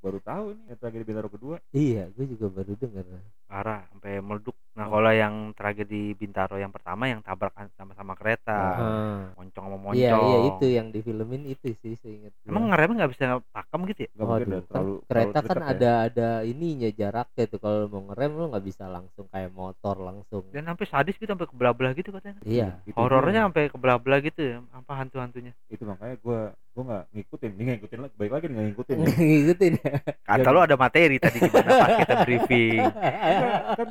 [0.02, 3.04] Baru tahu nih yang tragedi Bintaro kedua iya, gue juga baru denger.
[3.46, 4.56] Parah sampai meleduk.
[4.90, 8.60] Kalau yang tragedi Bintaro yang pertama yang tabrak sama-sama kereta.
[8.76, 9.22] Ah.
[9.38, 9.96] Moncong sama moncong.
[9.96, 12.34] Iya, iya itu yang di filmin itu sih seingat.
[12.44, 14.10] Emang ngeremnya nggak bisa pakem gitu ya?
[14.10, 15.70] nggak mungkin kan terlalu kereta terlalu kan ya.
[15.72, 20.42] ada ada ininya jaraknya tuh kalau mau ngerem lu nggak bisa langsung kayak motor langsung.
[20.50, 22.42] Dan sampai sadis gitu sampai kebelah-belah gitu katanya.
[22.42, 22.68] Iya.
[22.82, 24.56] Gitu Horornya sampai kebelah-belah gitu ya.
[24.74, 25.54] Apa hantu-hantunya?
[25.70, 29.06] itu makanya gue gue nggak ngikutin nih ngikutin lagi baik lagi nggak ngikutin ya.
[29.06, 29.92] Ngikutin ya.
[30.26, 32.80] Kata lu ada materi tadi gimana pas kita briefing.
[32.80, 33.88] Enggak, kan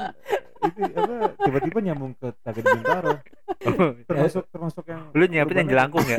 [0.60, 3.12] itu apa tiba-tiba nyambung ke tragedi Bintaro.
[4.06, 6.18] Termasuk termasuk yang lu nyiapin yang jelangkung ya?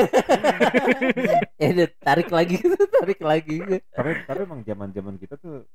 [1.63, 2.57] eh tarik lagi
[3.01, 3.57] tarik lagi.
[3.93, 5.69] Tapi tapi emang zaman zaman kita tuh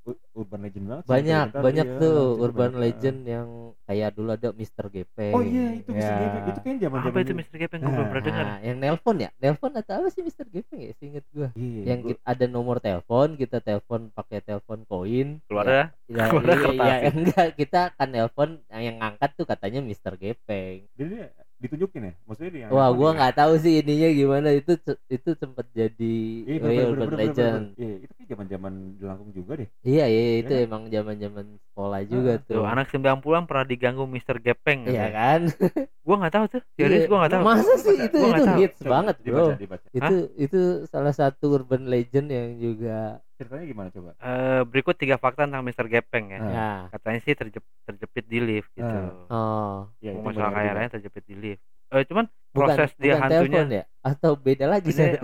[0.55, 2.81] urban legend banget sih, banyak Bintaro, banyak iya, tuh jadi urban banyak.
[2.81, 3.47] legend yang
[3.85, 4.85] kayak dulu ada Mr.
[4.87, 6.15] Gepeng oh iya itu Ya.
[6.17, 6.37] gitu.
[6.49, 7.55] itu kan zaman Apa itu Mr.
[7.55, 7.79] Gepeng?
[7.79, 8.45] Gue belum pernah dengar.
[8.45, 10.47] Nah, yang nelpon ya nelpon atau apa sih Mr.
[10.47, 14.79] Gepeng ya seinget gua iya, yang gua- kita, ada nomor telepon kita telepon pakai telepon
[14.85, 15.83] koin Keluar ya, ya?
[16.07, 17.09] ya, keluar iya, kertas iya, ya.
[17.19, 20.13] enggak kita kan nelpon yang yang ngangkat tuh katanya Mr.
[20.15, 21.15] Gepeng jadi
[21.55, 24.75] ditunjukin ya maksudnya dia wah gua nggak tahu sih ininya gimana itu
[25.07, 27.79] itu sempat jadi Iya, bener, real bener, urban bener, bener, legend bener.
[27.79, 29.69] Iya, itu kan zaman-zaman jelangkung juga deh.
[29.81, 30.65] iya iya itu kan?
[30.65, 34.38] emang zaman zaman sekolah juga tuh Tuh, anak 90-an pernah diganggu Mr.
[34.39, 34.83] Gepeng.
[34.85, 35.13] iya katanya.
[35.13, 35.41] kan
[36.05, 36.61] Gua nggak tahu tuh.
[36.73, 37.09] Serius Iya.
[37.09, 37.43] gua nggak tahu.
[37.43, 38.05] masa sih Baca.
[38.05, 39.88] itu Gua itu hits Coba banget bro dibaca, dibaca.
[39.97, 42.97] itu itu salah satu urban legend yang juga
[43.35, 44.09] Ceritanya gimana coba?
[44.15, 45.85] Eh, berikut tiga fakta tentang Mr.
[45.85, 46.39] Gepeng ya.
[46.39, 48.88] Ya Katanya sih terjep- terjepit di lift gitu.
[49.27, 49.27] Ah.
[49.27, 50.77] oh Ya, masalah benar kaya juga.
[50.79, 51.63] raya terjepit di lift.
[51.93, 55.17] Eh, cuman bukan proses dia bukan hantunya ya atau beda lagi Ini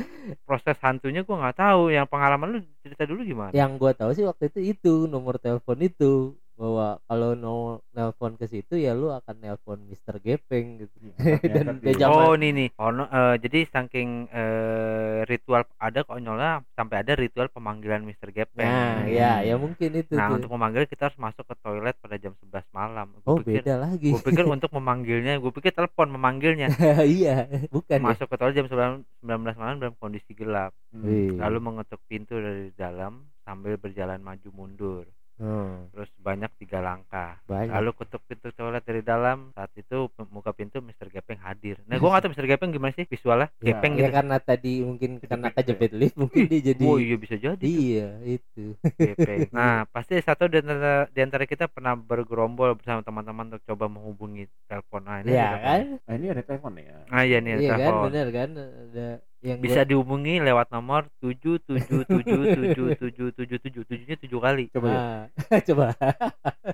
[0.43, 1.82] proses hantunya gua nggak tahu.
[1.93, 3.54] Yang pengalaman lu cerita dulu gimana?
[3.54, 7.56] yang gua tahu sih waktu itu itu nomor telepon itu bahwa kalau no
[7.89, 10.21] nelpon ke situ ya lu akan nelpon Mr.
[10.21, 12.69] Gepeng gitu Iya, Dan dia zaman- Oh nih nih.
[12.78, 18.30] Oh, no, eh, jadi saking eh, ritual ada konyolnya sampai ada ritual pemanggilan Mr.
[18.30, 18.62] Gepeng.
[18.62, 22.15] nah ya ya mungkin itu Nah, tuh untuk memanggil kita harus masuk ke toilet pada
[22.15, 23.08] jam 11 malam.
[23.17, 26.69] Gua oh pikir, beda lagi Gue pikir untuk memanggilnya, gue pikir telepon memanggilnya.
[27.02, 30.78] iya bukan ya Masuk ke toilet jam 19 19 malam dalam kondisi gelap.
[30.93, 31.41] Hmm.
[31.41, 35.06] Lalu mengetuk pintu dari dalam sambil berjalan maju mundur.
[35.42, 37.42] Hmm, terus banyak tiga langkah.
[37.50, 37.74] Banyak.
[37.74, 39.50] lalu ketuk pintu toilet dari dalam.
[39.58, 41.10] Saat itu muka pintu Mr.
[41.10, 41.82] Gepeng hadir.
[41.90, 42.46] Nah gua nggak tahu Mr.
[42.46, 43.50] Gepeng gimana sih visualnya.
[43.58, 44.16] Ya, Gepeng ya gitu.
[44.22, 48.78] karena tadi mungkin karena Kejepit, lift mungkin dia jadi oh iya bisa jadi iya itu.
[49.02, 49.50] Gepeng.
[49.58, 54.46] Nah pasti satu di antara, di antara kita pernah bergerombol bersama teman-teman untuk coba menghubungi
[54.70, 55.02] telepon.
[55.10, 55.82] Nah ini ya kan?
[56.06, 56.98] Nah ini ada telepon ya?
[57.10, 57.80] Ah iya nih ada iya kan?
[57.82, 58.04] telepon.
[58.14, 58.50] Bener kan?
[58.54, 59.08] Ada
[59.42, 64.40] yang bisa gua- dihubungi lewat nomor tujuh tujuh tujuh tujuh tujuh tujuh tujuh tujuhnya tujuh
[64.40, 65.24] kali coba ya Ah,
[65.68, 65.86] coba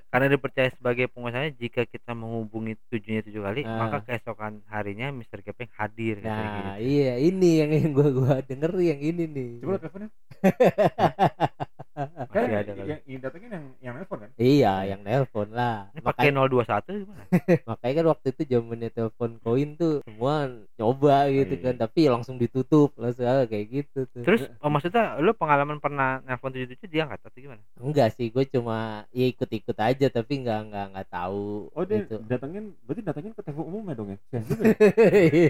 [0.07, 3.79] karena dipercaya sebagai pengusahanya jika kita menghubungi tujuhnya tujuh kali Ah.
[3.81, 5.39] maka keesokan harinya Mr.
[5.41, 6.43] Gepeng hadir nah
[6.75, 6.91] gitu.
[6.91, 10.09] iya ini yang yang gua gua denger yang ini nih coba teleponnya
[11.97, 14.29] kan ada yang, yang datengin yang yang telepon kan?
[14.37, 15.89] Iya yang nelpon lah.
[15.97, 17.23] Ini pakai makanya 021 gimana?
[17.73, 20.35] Makanya kan waktu itu zamannya telepon koin tuh semua
[20.77, 21.63] nyoba gitu Iya.
[21.65, 24.21] kan tapi langsung ditutup langsung ah, kayak gitu tuh.
[24.21, 27.61] Terus oh, maksudnya lu pengalaman pernah nelpon 77 dia angkat atau gimana?
[27.81, 32.21] Enggak sih gue cuma ya ikut-ikut aja tapi nggak nggak nggak tahu oh dia gitu.
[32.29, 33.95] datengin berarti datengin ke telepon umum ya?
[33.97, 34.41] Dong ya ya?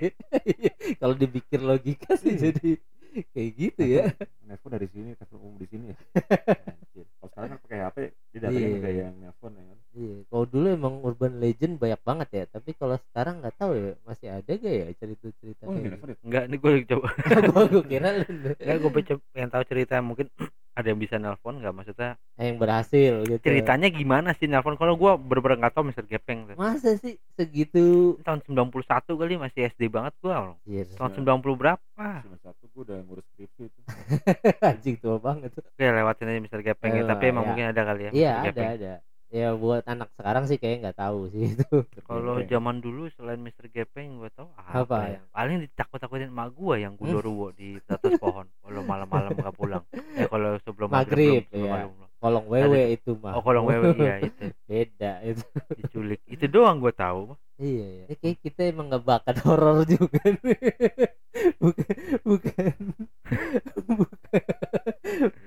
[1.02, 2.52] kalau dipikir logika sih Iya.
[2.56, 2.72] jadi
[3.34, 4.04] kayak gitu ya.
[4.46, 5.98] Nelfon dari sini telepon umum di sini ya
[6.70, 7.06] Anjir.
[7.18, 7.98] kalau sekarang kan pakai HP
[8.32, 8.80] dia datengin Iya.
[8.80, 12.70] ke yang nelfon ya kan iya kalau dulu emang urban legend banyak banget ya tapi
[12.78, 16.18] kalau sekarang nggak tahu ya masih ada gak ya cerita-cerita oh yang kayak nelfon ya
[16.24, 18.92] enggak ini gue coba gitu gue kira lu enggak gue
[19.98, 20.28] cerita mungkin
[20.78, 21.74] ada yang bisa nelpon nggak?
[21.74, 23.42] Maksudnya yang berhasil gitu.
[23.42, 24.78] ceritanya gimana sih nelpon?
[24.78, 26.06] Kalau gue bener-bener nggak tahu Mr.
[26.06, 26.46] Gepeng.
[26.46, 26.56] Tuh.
[26.56, 28.14] masa sih segitu?
[28.22, 28.70] Tahun 91
[29.10, 30.54] kali masih SD banget gua.
[30.54, 32.06] Anjir, tahun 90 berapa?
[32.22, 33.80] Cuma satu gue udah ngurus skripsi itu.
[34.70, 35.50] Anjing tua banget.
[35.58, 36.62] Oke lewatin aja Mr.
[36.62, 37.02] Gepeng ya.
[37.02, 37.48] Eh, tapi emang ya.
[37.50, 38.70] mungkin ada kali ya iya ada Gepeng.
[38.78, 38.94] ada.
[39.28, 41.84] Ya buat anak sekarang sih kayak nggak tahu sih itu.
[42.08, 43.68] Kalau zaman dulu selain Mr.
[43.68, 45.20] Gepeng gua tahu apa, Apa ya?
[45.34, 48.48] paling ditakut-takutin emak gua yang gundurwo di atas pohon
[48.98, 49.84] malam-malam nggak pulang.
[50.18, 51.70] Eh kalau sebelum Maghrib, belum, iya.
[51.70, 52.06] maghrib belum.
[52.18, 53.34] kolong wewe Ada- itu mah.
[53.38, 54.44] Oh kolong wewe iya itu.
[54.66, 55.46] Beda itu.
[55.78, 56.20] Diculik.
[56.26, 60.62] Itu doang gua tahu iya ya kayak kita emang nggak bakat horor juga nih.
[61.58, 61.98] bukan
[62.30, 62.74] bukan
[63.90, 64.44] bukan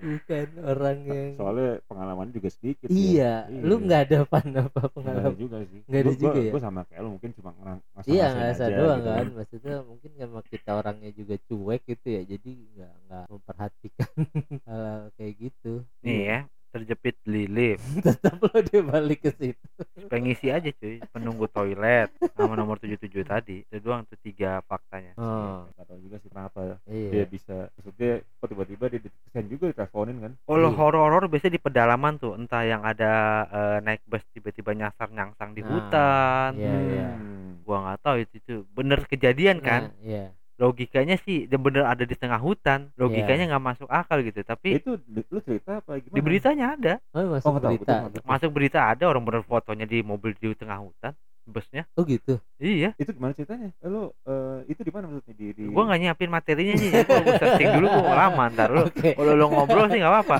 [0.01, 5.39] bukan orang yang soalnya pengalaman juga sedikit iya lu nggak ada apa apa pengalaman?
[5.39, 5.81] juga sih.
[5.87, 6.51] Nggak ada Gua- juga gua- ya?
[6.51, 9.27] gua sama kayak lu mungkin cuma ngerang ngasah iya ngerasa doang gitu kan.
[9.39, 14.11] Maksudnya mungkin karena kita orangnya juga cuek gitu ya jadi nggak nggak memperhatikan
[14.71, 15.83] hal kayak gitu.
[16.01, 19.59] Nih ya terjepit lilit tetap lo dia balik ke situ.
[20.07, 21.03] Pengisi aja cuy.
[21.11, 22.15] Penunggu toilet.
[22.39, 23.67] Sama nomor 77 tadi.
[23.67, 25.19] Itu doang tuh tiga faktanya.
[25.19, 25.67] Oh.
[25.75, 27.75] Nggak tahu juga sih kenapa dia iya bisa.
[27.75, 30.33] Maksudnya kok tiba-tiba dia ditekan juga diteleponin kan?
[30.47, 30.79] Kalau Iya.
[30.79, 32.39] horor-horor biasanya di pedalaman tuh.
[32.39, 33.13] Entah yang ada
[33.51, 36.51] eh, naik bus tiba-tiba nyasar nyangsang di Nah, hutan.
[36.55, 37.09] iya iya.
[37.19, 37.67] Hmm.
[37.67, 38.55] gua nggak tahu itu itu.
[38.71, 39.91] Bener kejadian kan?
[39.91, 40.27] Nah, iya
[40.61, 42.93] logikanya sih dia bener ada di tengah hutan.
[43.01, 46.17] Logikanya nggak masuk akal gitu tapi itu lu cerita apa gimana?
[46.17, 46.95] di beritanya ada.
[47.17, 47.95] Oh masuk Oh, berita.
[48.13, 48.21] tahu.
[48.29, 51.17] masuk berita ada orang bener fotonya di mobil di tengah hutan
[51.51, 51.83] busnya.
[51.99, 52.39] Oh gitu?
[52.63, 52.95] Iya.
[52.95, 53.75] Itu gimana ceritanya?
[53.83, 55.35] Eh, lu eh, itu di mana maksudnya?
[55.35, 55.63] Di, di...
[55.67, 59.11] gua nggak nyiapin materinya nih kalau gua searching dulu gua lama ntar lu oke.
[59.13, 60.37] Kalau lo ngobrol sih nggak apa-apa.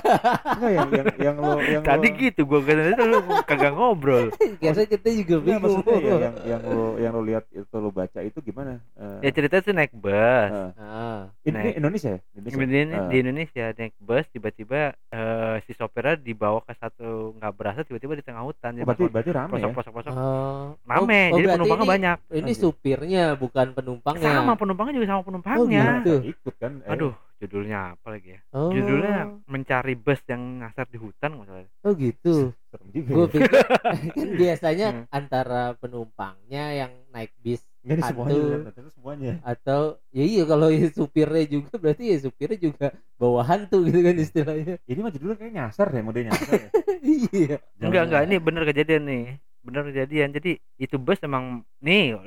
[0.55, 4.25] Enggak, yang yang yang lo yang tadi lo, gitu gua kata itu lu kagak ngobrol.
[4.63, 5.61] Karena kita juga bingung.
[5.61, 8.79] maksudnya ya, yang yang lo yang lo lihat itu lo baca itu gimana?
[8.95, 10.15] Eh, ya cerita tuh naik bus.
[10.15, 11.23] eh, ah.
[11.43, 12.19] Ini, ini Indonesia ya?
[12.31, 17.35] Di, Indonesia di- Eh, di Indonesia naik bus tiba-tiba eh, si sopirnya dibawa ke satu
[17.35, 18.79] nggak berasa tiba-tiba di tengah hutan.
[18.79, 19.69] Oh, berarti berarti rame ya?
[19.71, 22.17] pelosok pelosok Oh, rame oh, jadi penumpangnya ini- banyak.
[22.37, 25.85] ini supirnya bukan penumpangnya sama penumpangnya juga sama penumpangnya.
[25.85, 26.15] Oh, gitu.
[26.29, 28.41] ikut kan eh, aduh judulnya apa lagi ya?
[28.53, 29.15] Oh, judulnya
[29.49, 31.69] mencari bus yang ngasar di hutan nggak salah.
[31.89, 32.35] Oh gitu.
[32.69, 33.31] Serem juga gue ya.
[33.33, 33.51] pikir
[34.21, 35.05] kan biasanya Hmm.
[35.09, 41.81] antara penumpangnya yang naik bis Nggak di semuanya atau ya iya kalau ya supirnya juga
[41.81, 44.77] berarti ya supirnya juga bawa hantu gitu kan istilahnya.
[44.85, 46.69] Ini mah judulnya kayak nyasar deh mode nyasar ya.
[47.33, 47.57] iya.
[47.81, 49.25] Enggak enggak ini bener kejadian nih.
[49.65, 50.29] Bener kejadian.
[50.37, 52.21] Jadi itu bus emang nih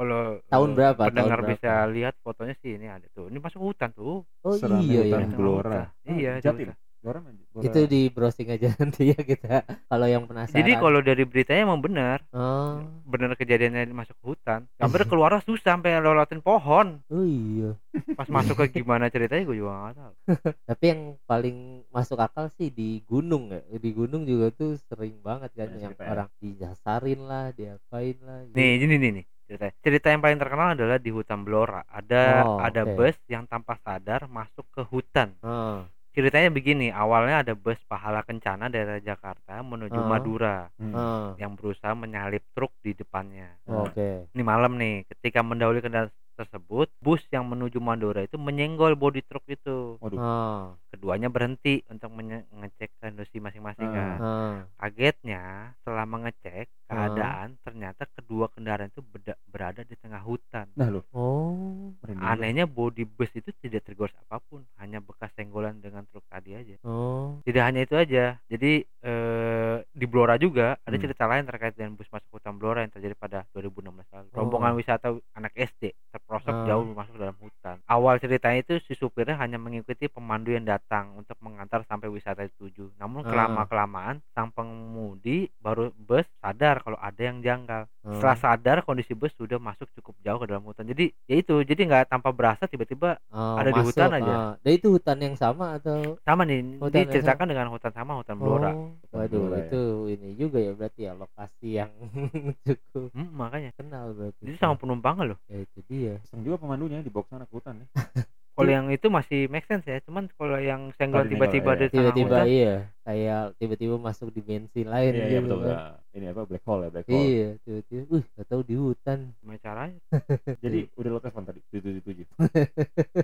[0.00, 1.02] kalau- Tahun eh, berapa?
[1.04, 1.52] pendengar Tahun berapa?
[1.52, 5.04] bisa lihat fotonya sih ini ada tuh ini masuk hutan tuh oh Serame iya ya
[5.06, 5.70] hutan Tengah Blora.
[5.70, 5.86] hutan.
[6.10, 6.68] iya Jatim.
[6.68, 6.78] hutan.
[7.00, 7.64] Blora Blora.
[7.64, 11.80] itu di browsing aja nanti ya kita kalau yang penasaran jadi kalau dari beritanya emang
[11.80, 17.72] bener oh bener kejadiannya masuk ke hutan hampir keluar susah sampai lewatin pohon oh iya
[18.12, 20.12] pas masuk ke gimana ceritanya gue juga gak tahu
[20.68, 21.56] tapi yang paling
[21.88, 25.94] masuk akal sih di gunung ya di gunung juga tuh sering banget kan Banyak yang
[25.96, 26.04] ya.
[26.06, 28.54] orang dijasarin lah diapain lah gitu.
[28.54, 32.62] nih ini nih nih cerita cerita yang paling terkenal adalah di hutan Blora ada Oh,
[32.62, 32.94] ada oke.
[32.94, 38.66] bus yang tanpa sadar masuk ke hutan oh, ceritanya begini awalnya ada bus pahala kencana
[38.66, 40.06] dari Jakarta menuju Oh.
[40.06, 40.94] Madura Hmm.
[40.94, 46.88] oh, yang berusaha menyalip truk di depannya oke ini malam nih ketika mendahului kendaraan tersebut
[46.98, 49.96] bus yang menuju Madura itu menyenggol bodi truk itu.
[49.96, 50.16] Waduh.
[50.16, 53.94] oh, keduanya berhenti untuk menye- ngecek kondisi masing-masing Ah.
[53.94, 54.16] kan.
[54.18, 55.42] Ah, kagetnya
[55.76, 57.06] setelah mengecek Ah.
[57.06, 60.66] keadaan ternyata kedua kendaraan itu beda- berada di tengah hutan.
[60.72, 61.94] Nah lo, oh.
[62.18, 66.76] Anehnya bodi bus itu tidak tergores apa pun hanya bekas senggolan dengan truk tadi aja.
[66.82, 67.38] Oh.
[67.42, 71.00] Tidak hanya itu aja jadi eh, di Blora juga ada Hmm.
[71.00, 74.28] cerita lain terkait dengan bus masuk hutan Blora yang terjadi pada 2016 lalu.
[74.30, 74.36] Oh.
[74.36, 75.96] rombongan wisata anak SD
[76.30, 76.66] terperosok Ah.
[76.70, 81.34] jauh masuk dalam hutan awal ceritanya itu si supirnya hanya mengikuti pemandu yang datang untuk
[81.42, 83.30] mengantar sampai wisata dituju namun Ah.
[83.34, 88.10] kelama kelamaan sang pengemudi baru bus sadar kalau ada yang janggal oh.
[88.12, 91.80] setelah sadar kondisi bus sudah masuk cukup jauh ke dalam hutan jadi ya itu jadi
[91.86, 94.32] nggak tanpa berasa tiba-tiba Oh, ada di hutan aja.
[94.32, 94.52] ah.
[94.58, 98.74] Dan itu hutan yang sama atau sama nih Hutan diceritakan dengan hutan sama hutan Blora
[98.74, 99.66] Oh, waduh Blora ya.
[99.66, 101.90] itu ini juga ya berarti ya lokasi yang
[102.66, 104.42] cukup Hmm, makanya kenal berarti.
[104.42, 106.18] jadi sama penumpangnya loh ya itu dia.
[106.20, 107.86] Iseng juga pemandunya dibawa ke sana ke hutan ya.
[108.60, 111.88] kalau yang itu masih make sense ya cuman kalau yang senggol tiba-tiba kalau di ya.
[111.88, 115.60] tengah Tiba-tiba hutan iya kayak tiba-tiba masuk dimensi lain Iya, gitu iya betul.
[115.60, 115.70] kan.
[115.72, 117.22] Nah, Ini apa black hole ya black hole.
[117.22, 119.18] Iya, tiba-tiba, uh, gak tahu di hutan.
[119.38, 119.98] gimana caranya
[120.62, 122.26] Jadi udah lo telepon tadi tujuh tujuh tujuh.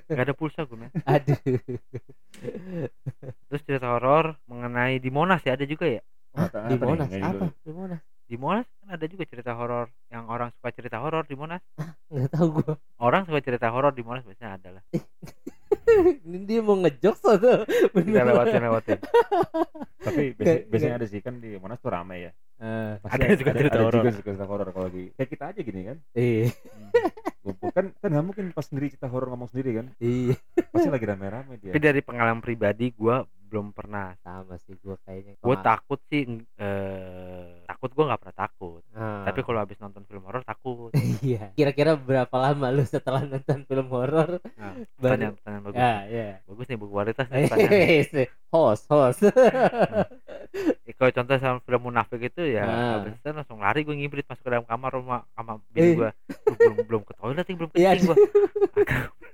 [0.07, 1.39] nggak ada pulsa gue men Aduh.
[3.49, 6.03] terus cerita horor mengenai di Monas ya ada juga ya
[6.37, 6.85] tak- di nih?
[6.85, 7.47] Monas apa?
[7.63, 8.01] Di Monas?
[8.27, 11.63] di Monas kan ada juga cerita horor yang orang suka cerita horor di Monas
[12.11, 12.75] Nggak tahu gua.
[12.99, 14.83] orang suka cerita horor di Monas biasanya ada lah
[16.23, 18.99] Ini dia mau ngejokes atau kita lewatin lewatin
[20.03, 20.23] Tapi
[20.69, 22.33] biasanya ada sih kan di Monas tuh ramai ya.
[22.57, 24.01] Eh, Pasti Ada juga cerita horor.
[24.01, 25.97] juga sih cerita horor kalau lagi kayak kita aja gini kan.
[26.17, 26.49] iya,
[27.45, 29.87] Ngumpul kan kan nggak mungkin pas sendiri cerita horor ngomong sendiri kan.
[30.01, 30.35] iya.
[30.73, 31.71] Pasti lagi rame-rame dia.
[31.75, 33.17] tapi dari pengalaman pribadi gue
[33.57, 35.33] belum pernah Sama sih gua kayaknya.
[35.35, 39.25] gue takut sih eh takut gue nggak pernah takut Ah.
[39.25, 40.93] tapi kalau habis nonton film horor takut
[41.25, 41.53] Iya.
[41.53, 44.45] Kira-kira berapa lama lu setelah nonton film horor?
[44.53, 46.29] nah, Baru- pertanyaan pertanyaan bagus Ya, ya.
[46.45, 49.21] bagus nih buku kualitas nih host, host.
[50.83, 52.93] Eh, kalau contoh sama film munafik itu ya Ah.
[53.01, 55.73] habis itu langsung lari gue ngibrit masuk ke dalam kamar rumah sama Eh.
[55.73, 56.11] bini gue
[56.55, 58.17] belum belum ke toilet belum Iya, kencing gue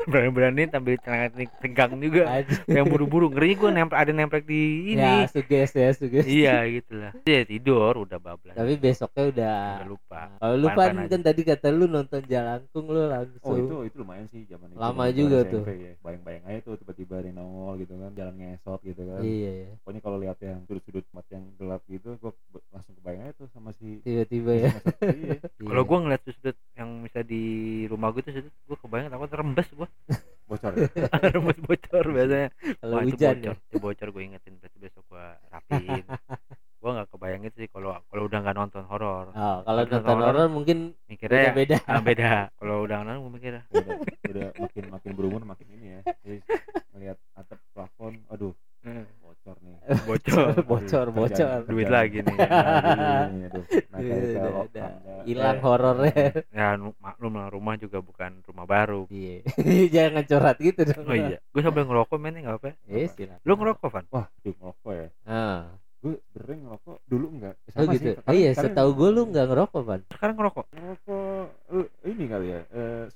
[0.02, 2.58] berani-berani tampil celana tingkang juga Aduh.
[2.66, 6.24] yang buru-buru ngeri gue nempel ada nempel di Ya, ini suges ya, suges.
[6.24, 10.86] iya gitu lah ya tidur udah bablas Tapi besoknya udah udah lupa Kalau lu Pan-pan
[10.88, 11.08] pan aja.
[11.08, 13.40] kan tadi kata lu nonton Jalangkung lu langsung.
[13.42, 14.78] Oh itu itu lumayan sih zaman itu.
[14.78, 15.62] Lama juga SMP tuh.
[15.72, 15.92] Ya.
[15.98, 19.20] Bayang-bayang aja tuh tiba-tiba nongol gitu kan, jalan ngesot gitu kan.
[19.20, 19.70] Iya, iya.
[19.80, 23.48] Pokoknya kalau lihat yang sudut-sudut tempat yang gelap gitu, gua be- langsung kebayang aja tuh
[23.50, 24.72] sama si Tiba-tiba ya.
[25.02, 25.36] Iya.
[25.62, 27.42] kalau gue ngeliat sudut yang bisa di
[27.84, 29.88] rumah gue tuh gue kebayang takut rembes gue
[30.48, 30.72] Bocor.
[30.74, 30.88] ya?
[31.32, 33.52] rembes bocor biasanya kalau Wah, itu hujan bocor, ya.
[33.64, 36.04] itu bocor gue ingetin berarti besok gue rapiin
[36.74, 40.18] gue nggak kebayang itu sih kalau kalau udah nggak nonton horor Oh, kalau Tapi nonton
[40.20, 41.76] horor mungkin mikirnya beda-beda.
[41.84, 46.00] ah, beda kalau udah nonton gue mikir udah, udah makin makin berumur makin ini ya.
[46.18, 46.36] Jadi
[46.92, 48.50] ngelihat atap plafon, aduh
[48.82, 49.78] "Eh, bocor nih.
[50.02, 51.30] bocor bocor, bocor.
[51.30, 52.36] kerjaan- duit lagi nih
[53.46, 53.64] aduh.
[55.32, 56.14] Hilang eh, horornya.
[56.50, 59.40] ya maklum lah rumah juga bukan rumah baru Iya.
[59.94, 61.04] Jangan curhat gitu dong.
[61.04, 63.40] oh iya gue sambil ngerokok men nggak apa Eh, silakan.
[63.42, 65.08] lu ngerokok Van Wah, duh ngerokok ya.
[65.24, 65.62] Ah.
[65.98, 67.54] Gue sering ngerokok dulu enggak.
[67.70, 68.10] Oh sama gitu.
[68.10, 70.00] sih, Oh iya, setahu gue lu nggak ngerokok, Pan.
[70.10, 72.60] sekarang ngerokok ngerokok eh, ini kali ya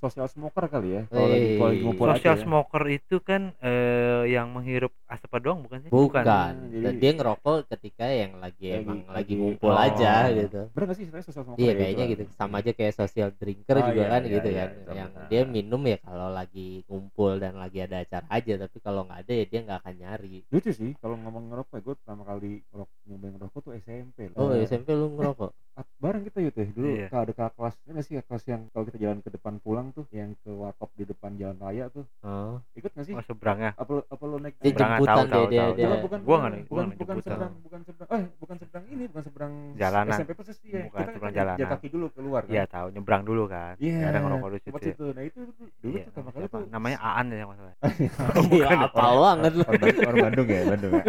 [0.09, 2.43] social smoker kali ya kalau lagi Eh, kalau lagi ngumpul social aja ya.
[2.43, 6.25] smoker itu kan eh, yang menghirup asap doang bukan sih Bukan.
[6.69, 9.79] Jadi- Dia ngerokok ketika yang lagi, Lagi- emang lagi, lagi- ngumpul oh.
[9.79, 10.61] aja gitu.
[10.69, 12.23] bener gak sih sebenarnya social smoker Iya ya, kayaknya itu gitu.
[12.25, 12.35] kan?
[12.37, 14.69] Sama aja kayak social drinker Ah, juga iya, kan iya, gitu iya, kan.
[14.73, 15.27] itu yang benar.
[15.27, 19.33] dia minum ya kalau lagi ngumpul dan lagi ada acara aja, tapi kalau nggak ada
[19.33, 20.37] ya dia nggak akan nyari.
[20.47, 24.37] lucu sih kalau ngomong ngerokok gue pertama kali ngerok nyobain ngerokok tuh SMP loh.
[24.37, 25.51] Oh, SMP lu ngerokok?
[25.97, 27.09] Bareng kita yuk teh dulu Iya.
[27.09, 29.87] kalau ada kakak kelas ini sih kakak kelas yang kalau kita jalan ke depan pulang
[29.91, 32.61] tuh yang ke warkop di depan jalan raya tuh Oh.
[32.73, 35.57] ikut gak sih oh seberangnya apa apa lo naik Dia jemputan tahu, dia tahu, dia
[35.59, 35.73] tahu.
[35.73, 35.87] dia.
[35.87, 37.33] Bukan, bukan, Gua nggak bukan, nggak bukan jemputan.
[37.33, 40.13] seberang, bukan seberang, eh, bukan seberang ini, bukan seberang Jalanan.
[40.15, 40.83] SMP persis ya.
[40.85, 41.59] Bukan Kita seberang jalanan.
[41.59, 42.53] jalan kaki dulu keluar kan.
[42.53, 43.99] Iya tahu nyebrang dulu kan Iya.
[44.05, 44.93] ada ngerokok di tempat situ ya.
[44.93, 45.05] situ.
[45.09, 47.73] Nah itu dulu, Iya, tuh pertama kali tuh namanya Aan ya masalah
[48.53, 49.63] Iya, apal banget lu.
[49.63, 51.03] orang, Bandung- orang Bandung ya, Bandung ya.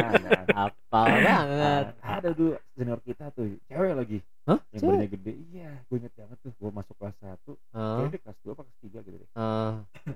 [0.57, 1.85] Apal banget.
[1.99, 4.19] ada dulu senior kita tuh, cewek lagi.
[4.47, 4.59] Hah?
[4.69, 4.87] Yang Cewek?
[4.89, 5.31] badannya gede.
[5.49, 6.51] Iya, gue inget banget tuh.
[6.55, 7.57] Gue masuk kelas 1, Oh.
[7.99, 9.29] kayaknya kelas 2 apa kelas 3 gitu deh.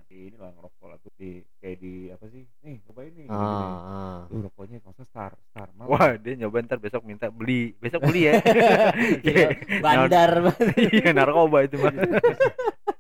[0.08, 2.44] Di ini lah ngerokok lah tuh di kayak di apa sih?
[2.62, 3.26] Nih, cobain nih.
[3.26, 3.36] Oh.
[3.36, 3.68] gini-gini.
[3.68, 4.20] oh.
[4.26, 5.86] Tuh rokoknya kalau Star, Star Mal.
[5.86, 8.40] wah dia nyoba ntar besok minta beli besok beli ya
[9.28, 9.48] Iya,
[9.80, 10.76] Bandar banget.
[10.96, 11.92] iya narkoba itu mah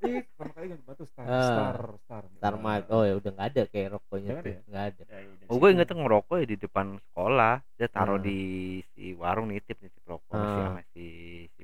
[0.02, 1.46] Ih, pertama kali nyoba tuh Star, Ah.
[1.46, 2.24] Star, Star.
[2.34, 2.90] Star Mark.
[2.90, 4.52] Oh ya udah nggak ada kayak rokoknya Nggak ada tuh.
[4.52, 4.82] ya?
[4.82, 5.04] Ada.
[5.08, 8.40] Ya, udah oh gue inget tuh ngerokok ya di depan sekolah dia taruh di
[8.90, 10.58] si warung nitip nitip rokok si Ah.
[10.68, 11.06] sama si
[11.48, 11.62] si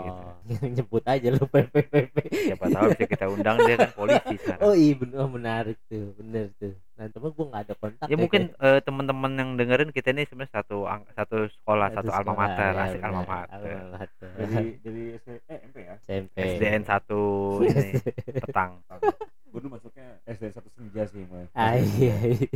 [0.00, 0.64] Gitu Oh.
[0.70, 2.16] Nyebut aja lu PPPP.
[2.48, 6.16] siapa tahu bisa kita undang dia kan polisi sekarang Oh iya bener oh, menarik tuh,
[6.16, 6.72] bener tuh.
[6.94, 10.56] nah cuma gue nggak ada kontak ya mungkin eh, teman-teman yang dengerin kita ini sebenarnya
[10.56, 13.70] satu ang- satu sekolah satu alma mater ya, asik alma mater
[14.18, 15.02] Jadi jadi
[15.46, 15.94] eh MP ya.
[16.00, 17.20] SMP SDN satu
[17.68, 17.90] ini
[18.40, 18.80] petang
[19.48, 21.48] Gue dulu masuknya SDN satu senja sih, Mas.
[21.52, 22.48] ah iya iya.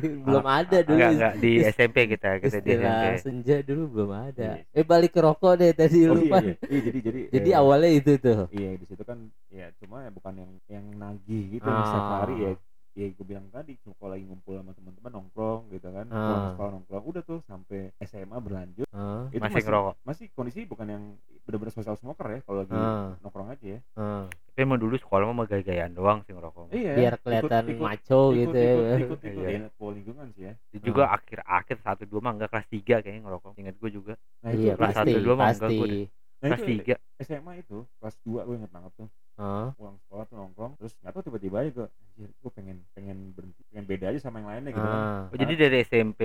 [0.26, 0.94] belum ada dulu.
[0.94, 1.32] enggak enggak.
[1.36, 4.48] Di SMP kita kita di istilah SMP senja dulu belum ada.
[4.58, 4.64] Iya.
[4.70, 6.38] eh balik ke rokok deh tadi Oh, lupa.
[6.38, 6.68] iya, iya.
[6.68, 8.40] Iya, jadi jadi jadi eh, awalnya itu tuh.
[8.48, 12.20] Iya di situ kan ya cuma ya bukan yang yang nagih gitu Ah.
[12.20, 12.52] hari ya.
[12.92, 16.06] Ya gue bilang tadi cuma kalau lagi ngumpul sama teman-teman nongkrong gitu kan.
[16.08, 16.52] Ah.
[16.52, 18.84] sekolah nongkrong udah tuh sampai SMA berlanjut.
[18.92, 19.94] Ah, itu masih ngerokok?
[20.04, 21.02] masih kondisi bukan yang
[21.42, 23.80] benar-benar social smoker ya kalau lagi ah, nongkrong aja ya.
[23.96, 24.28] Ah.
[24.62, 28.20] Tapi emang dulu sekolah mah gaya-gayaan doang sih ngerokok iya biar ikut- kelihatan ikut- maco
[28.22, 28.70] ikut, gitu ikut, ya.
[28.70, 29.48] ikut, ikut, ikut, Iya.
[29.50, 30.52] ya, pola lingkungan sih ya.
[30.70, 34.14] Itu juga akhir-akhir satu dua mah enggak kelas tiga kayaknya ngerokok ingat gue juga.
[34.38, 36.06] Nah iya kelas satu, dua mah enggak deh.
[36.38, 36.94] nah kelas tiga.
[37.18, 39.08] SMA itu kelas 2 gue inget banget tuh.
[39.34, 43.18] Ah, pulang sekolah tuh nongkrong terus nggak tahu tiba-tiba aja gue anjir gue pengen pengen
[43.32, 44.94] berhenti pengen beda aja sama yang lainnya gitu kan.
[44.94, 45.22] Ah.
[45.26, 46.22] Oh, jadi dari SMP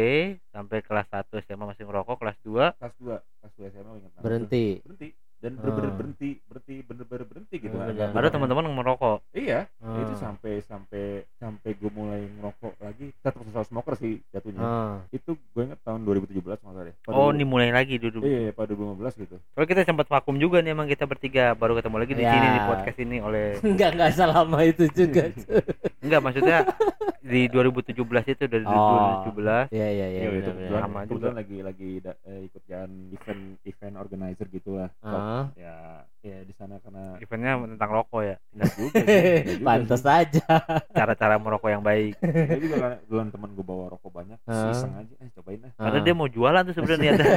[0.53, 4.21] sampai kelas 1 SMA masih ngerokok, kelas 2 kelas 2 kelas 2 SMA gue tuh.
[4.21, 4.65] berhenti.
[4.85, 5.93] Berhenti dan bener-bener
[7.89, 9.17] Oh, baru bener- teman-teman merokok.
[9.31, 14.59] iya Ah, itu sampai sampai sampai gue mulai ngerokok lagi tetap social smoker sih jatuhnya
[14.59, 14.95] ah.
[15.09, 18.19] itu gue inget tahun 2017 nggak salah deh Pada Oh, dulu- dimulai lagi dulu.
[18.21, 21.75] iya iya, pada 2015 gitu Soalnya kita sempat vakum juga nih emang kita bertiga baru
[21.75, 22.31] ketemu lagi di Ya.
[22.31, 23.45] sini di podcast ini oleh
[23.75, 25.23] nggak nggak selama itu juga
[26.03, 26.57] enggak maksudnya
[27.19, 27.91] di 2017
[28.29, 29.23] itu dari Oh.
[29.25, 30.81] 2017 iya iya iya Iya, itu benar, kebetulan, benar.
[30.81, 35.51] Sama kebetulan lagi lagi da- eh, ikut jalan event event organizer gitulah Ah.
[35.53, 35.75] ya ya
[36.57, 38.35] sana karena eventnya tentang rokok ya.
[38.49, 39.13] enggak juga sih
[39.53, 40.45] juga pantas aja
[40.89, 42.17] Cara-cara merokok yang baik.
[42.17, 44.69] Dia juga kan duluan temen gue bawa rokok banyak Ah.
[44.69, 47.29] iseng aja eh cobain ah Karena dia mau jualan tuh sebenarnya niatnya.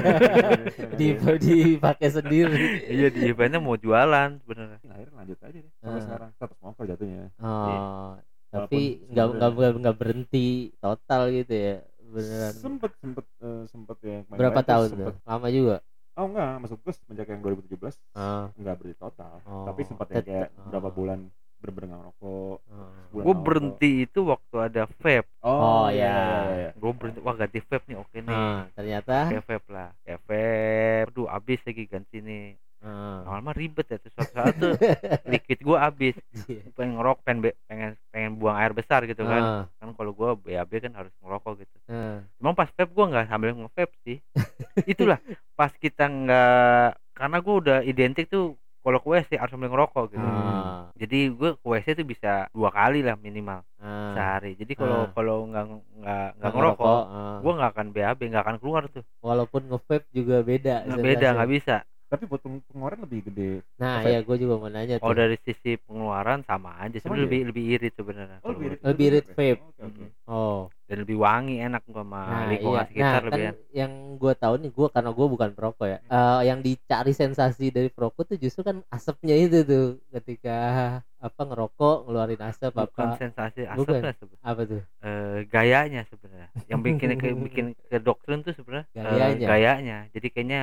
[0.98, 1.06] di
[1.38, 4.78] dipakai sendiri iya di eventnya mau jualan sebenarnya.
[4.83, 6.02] akhirnya lanjut aja deh sampai Ah.
[6.02, 8.12] sekarang tetap smoker jatuhnya oh
[8.48, 14.18] tapi Walaupun nggak nggak nggak berhenti total gitu ya beneran sempet sempet eh, sempet ya
[14.26, 15.06] main berapa tahun sempet.
[15.06, 15.76] tuh lama juga
[16.20, 20.24] oh enggak masuk gue semenjak yang 2017 ah enggak berhenti total Oh, tapi sempat yang
[20.24, 20.68] kayak oh.
[20.68, 21.18] berapa bulan
[21.61, 22.88] bener-bener nggak ngerokok ah.
[23.04, 25.28] sebulan Gue berhenti itu waktu ada vape.
[25.28, 25.44] ngerokok.
[25.44, 26.09] Oh, iya, ya.
[26.09, 26.70] iya, iya, iya.
[26.72, 28.33] Gue berhenti wah ganti vape nih oke nih.
[28.33, 29.88] Ah, ternyata Kayak vape lah.
[30.00, 31.12] Kayak vape.
[31.12, 32.44] Aduh abis lagi ganti nih.
[32.80, 33.22] Ah.
[33.22, 33.96] Lama-lama ribet ya.
[33.96, 34.72] Terus suatu saat tuh
[35.32, 36.16] liquid gue abis.
[36.44, 36.62] Iya.
[36.72, 39.42] Pengen ngerokok, pengen, pengen pengen buang air besar gitu kan.
[39.42, 41.76] Ah, Kan kalau gue BAB kan harus ngerokok gitu.
[41.86, 42.20] ah.
[42.36, 44.18] Emang pas vape gue nggak sambil nge-vape sih.
[44.92, 45.18] Itulah
[45.54, 50.24] pas kita nggak karena gue udah identik tuh kalau ke WC harus sambil ngerokok gitu.
[50.24, 54.16] Ah, Jadi gue ke WC tuh bisa dua kali lah minimal ah.
[54.16, 54.56] sehari.
[54.56, 55.12] Jadi kalau Ah.
[55.12, 57.38] kalau nggak nggak nggak Nggak ngerokok, ah.
[57.38, 59.04] gue nggak akan BAB, nggak akan keluar tuh.
[59.20, 61.76] walaupun nge-vape juga beda beda, nggak bisa.
[62.10, 64.12] Tapi buat peng- pengeluaran lebih gede nah Nge-vape.
[64.12, 66.96] ya gue juga mau nanya Oh tuh dari sisi pengeluaran sama aja.
[67.00, 68.38] Sebenarnya lebih lebih irit sebenarnya.
[68.44, 69.34] oh lebih irit Lebih irit ya?
[69.38, 69.60] vape.
[69.68, 70.88] oke oke oh gue.
[70.88, 72.88] Dan lebih wangi enak gue sama Nah, lingkungan iya.
[72.90, 73.58] sekitar nah, lebih kan enak.
[73.80, 77.88] yang gue tahu nih gue karena gue bukan perokok ya eh, yang dicari sensasi dari
[77.88, 80.50] perokok tuh justru kan asapnya itu tuh ketika
[81.20, 84.00] apa ngerokok ngeluarin asap Bukan apa sensasi Bukan.
[84.00, 84.44] asapnya sebenarnya.
[84.50, 86.48] apa tuh Eh, gayanya sebenarnya.
[86.66, 89.46] Yang bikin ke bikin ke doktrin tuh sebenarnya eh, Gayanya.
[89.46, 89.98] gayanya.
[90.11, 90.62] Jadi kayaknya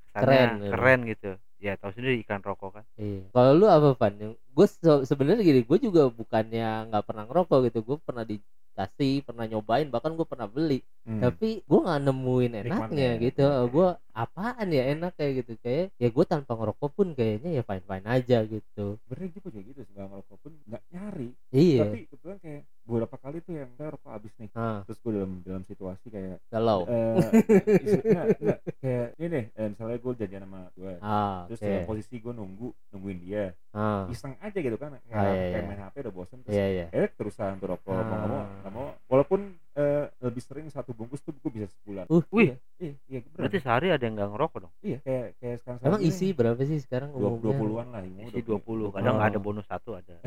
[0.00, 1.12] kesannya Keren keren, gitu.
[1.12, 1.32] gitu.
[1.60, 2.84] Ya tahu sendiri ikan rokok kan.
[2.96, 4.14] iya kalau lu apa Van
[4.54, 4.66] gue
[5.04, 7.78] sebenarnya gini gue juga bukannya nggak pernah ngerokok gitu.
[7.82, 10.80] Gue pernah dikasih pernah nyobain bahkan gue pernah beli.
[11.04, 11.20] Hmm.
[11.20, 13.10] tapi gue nggak nemuin enaknya Nikmatnya.
[13.20, 13.44] gitu.
[13.68, 15.52] Gue apaan ya enak kayak gitu.
[15.60, 18.86] Kayak ya gue tanpa ngerokok pun kayaknya ya fine fine aja gitu.
[19.04, 21.28] Sebenarnya gue juga gitu nggak ngerokok pun nggak nyari.
[21.52, 21.82] Iya.
[21.84, 24.50] Tapi kebetulan kayak beberapa kali tuh yang saya rokok habis nih.
[24.56, 26.80] Ah terus gue dalam dalam situasi kayak galau.
[26.88, 31.68] enggak, kayak ini deh eh, misalnya gue janjian sama gue ah terus oke.
[31.68, 35.50] dalam posisi gue nunggu nungguin dia ah iseng aja gitu kan kayak, Ah, iya, kayak
[35.52, 35.66] iya.
[35.66, 38.46] main hp udah bosen terus iya iya eh terusan tuh rokok mau nggak mau Ah.
[38.56, 39.40] nggak mau walaupun
[39.74, 42.54] eh, lebih sering satu bungkus tuh gue bisa sebulan Uh, Wih.
[42.78, 43.34] iya iya beneran.
[43.40, 44.72] Berarti sehari ada yang nggak ngerokok dong.
[44.80, 48.22] iya kayak kayak sekarang emang isi berapa sih sekarang dua umumnya dua puluhan lah ini
[48.24, 48.94] Isi 20.
[48.94, 49.26] Kadang Oh.
[49.26, 50.14] ada bonus satu ada.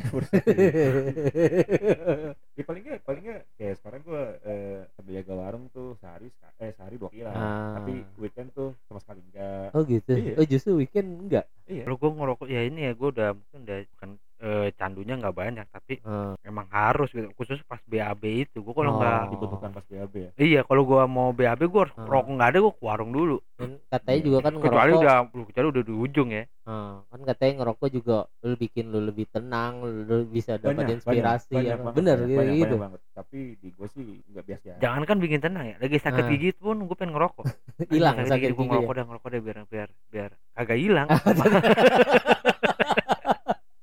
[2.53, 6.71] ya paling nggak paling nggak kayak sekarang gue eh, sambil jaga warung tuh sehari eh
[6.73, 7.77] sehari dua kilo Ah.
[7.77, 10.33] tapi weekend tuh sama sekali enggak oh gitu Iya.
[10.35, 11.56] oh justru weekend enggak iya
[11.87, 15.65] Kalau gue ngerokok ya ini ya gue udah mungkin udah bukan eh, candunya nggak banyak
[15.67, 17.31] tapi ah emang harus gitu.
[17.33, 18.99] Khusus pas BAB itu gue kalau Oh.
[18.99, 22.03] nggak dibutuhkan pas BAB ya Iya, kalau gua mau BAB gua harus Ah.
[22.05, 23.39] rokok nggak ada gua ke warung dulu.
[23.55, 25.15] dan katanya juga kan Kecuali ngerokok udah
[25.47, 26.43] kecuali udah di ujung ya.
[26.65, 31.55] ah, kan katanya ngerokok juga lu bikin lu lebih tenang lu bisa dapat banyak inspirasi
[31.55, 31.81] banyak, apa.
[31.81, 32.67] banget, bener banyak, gitu, banyak, gitu.
[32.67, 35.75] banyak banget tapi di gue sih nggak biasa Jangan kan bikin tenang ya.
[35.79, 36.29] Lagi sakit Ah.
[36.29, 37.45] gigi pun gua pengen ngerokok.
[37.89, 38.97] hilang sakit gua gigi ngerokok ya?
[38.99, 41.07] dah ngerokok deh biar biar biar kagak hilang.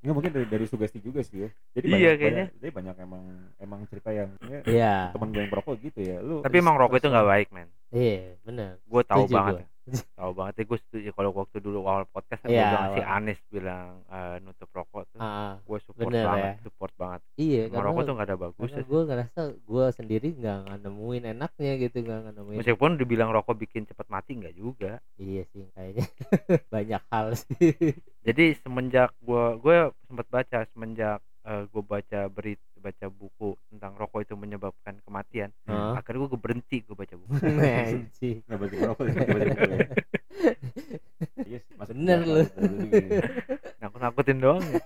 [0.04, 2.44] Nggak mungkin dari, dari sugesti juga sih ya jadi Iya, banyak, kayaknya.
[2.44, 3.22] banyak, jadi banyak emang
[3.56, 4.94] emang cerita yang ya, Iya, Iya.
[5.10, 8.36] temen gue yang perokok gitu ya lu tapi emang rokok itu nggak baik men Iya,
[8.38, 8.76] benar.
[8.78, 9.72] gue tahu banget gua.
[10.14, 13.00] tahu banget ya gue setuju kalau waktu dulu awal podcast kan Iya, gue bilang si.
[13.02, 15.20] Anis bilang eh, nutup rokok tuh
[15.58, 15.63] gue
[15.94, 16.54] support bener banget ya.
[16.66, 20.78] support banget iya, karena tuh nggak ada bagus karena gue ngerasa gue sendiri nggak nggak
[20.82, 25.46] nemuin enaknya gitu nggak nggak nemuin meskipun dibilang rokok bikin cepat mati nggak juga iya
[25.54, 26.06] sih kayaknya
[26.74, 27.72] banyak hal sih
[28.26, 29.76] jadi semenjak gue gue
[30.10, 35.96] sempat baca semenjak gue baca berit baca buku tentang rokok itu menyebabkan kematian Hah?
[35.96, 37.32] akhirnya gue berhenti gue baca buku
[37.64, 38.44] Anjing.
[38.44, 39.88] nggak berarti perokok ya ya.
[41.48, 42.42] iya Bener lu.
[42.44, 43.20] juga.
[43.80, 44.80] nakut nakutin doang ya.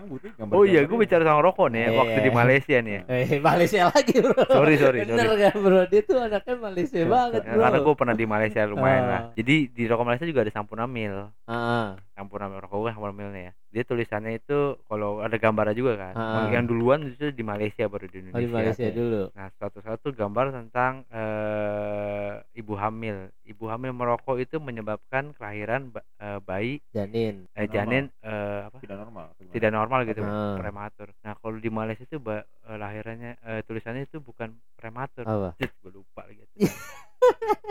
[0.00, 1.98] Sekarang butuh gambar oh iya gue bicara soal rokok nih Iya.
[2.00, 2.98] waktu di Malaysia nih.
[3.10, 4.42] Eh Malaysia lagi bro.
[4.48, 5.42] Sorry sorry bener sorry.
[5.44, 5.80] kan bro?
[5.92, 7.60] Dia tuh anaknya Malaysia Ya, banget bro.
[7.60, 9.20] Karena gue pernah di Malaysia lumayan lah.
[9.20, 9.22] Ah.
[9.36, 13.52] jadi di rokok Malaysia juga ada Sampurnamil ah, Sampurnamil rokok gue Sampurnamilnya ya.
[13.70, 16.14] Dia tulisannya itu kalau ada gambarnya juga kan.
[16.16, 16.48] Ah.
[16.50, 18.40] yang duluan itu di Malaysia baru di oh, Indonesia.
[18.40, 19.22] Di Malaysia dulu.
[19.36, 23.30] Nah, suatu satu gambar tentang eh, ibu hamil.
[23.46, 26.82] Ibu hamil merokok itu menyebabkan kelahiran eh, bayi.
[26.90, 27.46] Janin.
[27.54, 27.74] Eh, Normal.
[27.74, 28.76] janin eh, apa?
[28.82, 29.26] tidak normal?
[29.50, 30.54] Tidak normal gitu, Ah.
[30.54, 31.10] prematur.
[31.18, 35.24] Nah, kalau di Malaysia itu ba- eh, lahirannya eh, tulisannya itu bukan prematur.
[35.24, 36.46] apa Jet, gue lupa lagi.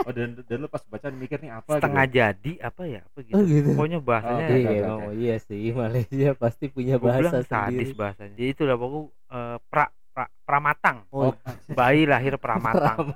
[0.02, 3.02] oh dan dan lu pas baca mikir nih apa Setengah gitu jadi apa ya?
[3.02, 3.34] Apa gitu.
[3.34, 5.14] oh gitu Pokoknya bahasanya Oke, iya emang oke.
[5.16, 7.50] iya sih Malaysia pasti punya gue bilang bahasa sadis
[7.82, 8.34] sendiri bahasanya.
[8.36, 10.98] Jadi itu lah pokoknya eh, pra, pra pramatang.
[11.10, 11.34] oh,
[11.74, 13.10] Bayi lahir pramatang.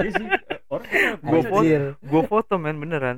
[0.00, 3.16] iya eh, orang kita Gua baca foto- gue foto men beneran.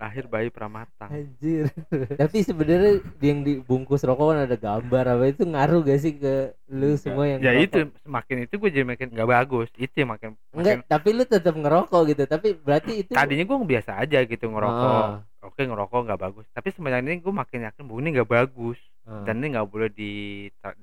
[0.00, 1.12] Lahir bayi pramatang.
[1.12, 1.68] anjir.
[2.20, 6.96] Tapi sebenarnya yang dibungkus rokok kan ada gambar apa itu ngaruh gak sih ke lu
[6.96, 7.02] Enggak.
[7.04, 7.68] semua yang ya ngerokok?
[7.68, 9.68] itu semakin itu gue jadi makin nggak bagus.
[9.76, 12.22] Itu yang makin enggak makin tapi lu tetap ngerokok gitu.
[12.24, 15.04] Tapi berarti itu tadinya gue biasa aja gitu ngerokok.
[15.04, 16.46] Ah, oke ngerokok nggak bagus.
[16.56, 18.80] Tapi sebenarnya ini gue makin yakin bahwa ini nggak bagus.
[19.08, 19.24] Ah.
[19.24, 20.12] dan ini nggak boleh di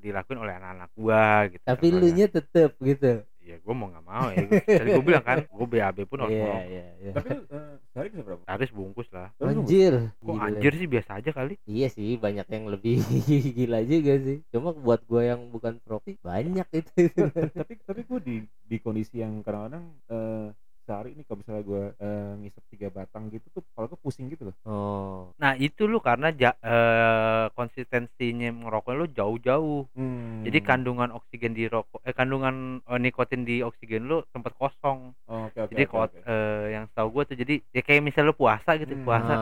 [0.01, 4.27] dilakuin oleh anak-anak gua gitu tapi lu nya tetep gitu ya gue mau nggak mau
[4.35, 4.45] ya.
[4.67, 7.11] Tadi gue bilang kan gue BAB pun harus iya ngerokok iya iya.
[7.15, 8.43] Tapi lu eh, sehari bisa berapa?
[8.43, 9.29] Harus bungkus lah.
[9.39, 10.43] Anjir kok Gila.
[10.43, 11.53] anjir sih biasa aja kali.
[11.63, 12.95] Iya sih banyak yang lebih
[13.57, 14.37] gila juga sih.
[14.51, 17.07] Cuma buat gua yang bukan profi banyak itu.
[17.55, 18.35] Tapi tapi gue di
[18.67, 20.47] di kondisi yang kadang-kadang eh,
[20.87, 24.47] sehari ini kalau misalnya gue eh, ngisep tiga batang gitu tuh kalau gue pusing gitu
[24.47, 30.45] loh oh nah itu lu karena ja, eh, konsistensinya ngerokok lu jauh-jauh Hmm.
[30.47, 35.51] jadi kandungan oksigen di rokok eh kandungan eh, nikotin di oksigen lu sempat kosong Oh,
[35.51, 36.19] oke oke jadi oke, kot oke.
[36.23, 39.03] eh, yang setahu gue tuh jadi ya kayak misal lu puasa gitu Hmm.
[39.03, 39.33] puasa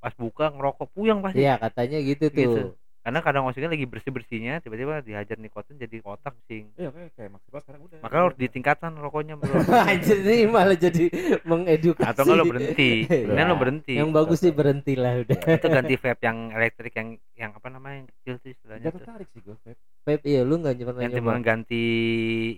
[0.00, 2.60] pas buka ngerokok puyeng pasti iya katanya gitu tuh Gitu.
[3.00, 7.30] Karena kadang oksigen lagi bersih bersihnya tiba-tiba dihajar nikotin jadi kotak sing Iya kayak kayak
[7.32, 7.98] maksimal sekarang udah.
[8.00, 9.56] makanya harus ditingkatkan rokoknya bro
[10.20, 11.04] ini malah jadi
[11.42, 13.48] mengedukasi atau enggak lo berhenti kemudian Ya.
[13.48, 17.50] lo berhenti yang bagus sih berhenti lah udah itu ganti vape yang elektrik yang yang
[17.56, 19.56] apa namanya yang kecil tuh istilahnya Gak tertarik sih gue.
[19.64, 19.76] Pep.
[20.04, 21.84] Pep iya lu nggak pernah yang cuma ganti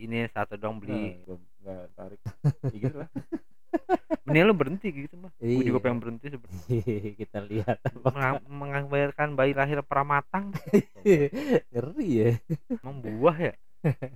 [0.03, 2.21] ini satu dong beli Nah, gue gak tertarik.
[2.75, 3.09] Ya gitu lah.
[4.25, 5.85] mending lo berhenti gitu mah gue juga Iya.
[5.85, 6.81] pengen berhenti sebenarnya.
[7.21, 10.53] Kita lihat Menga- mengabarkan bayi lahir pramatang.
[11.73, 12.31] Ngeri ya.
[12.79, 13.55] Emang buah ya?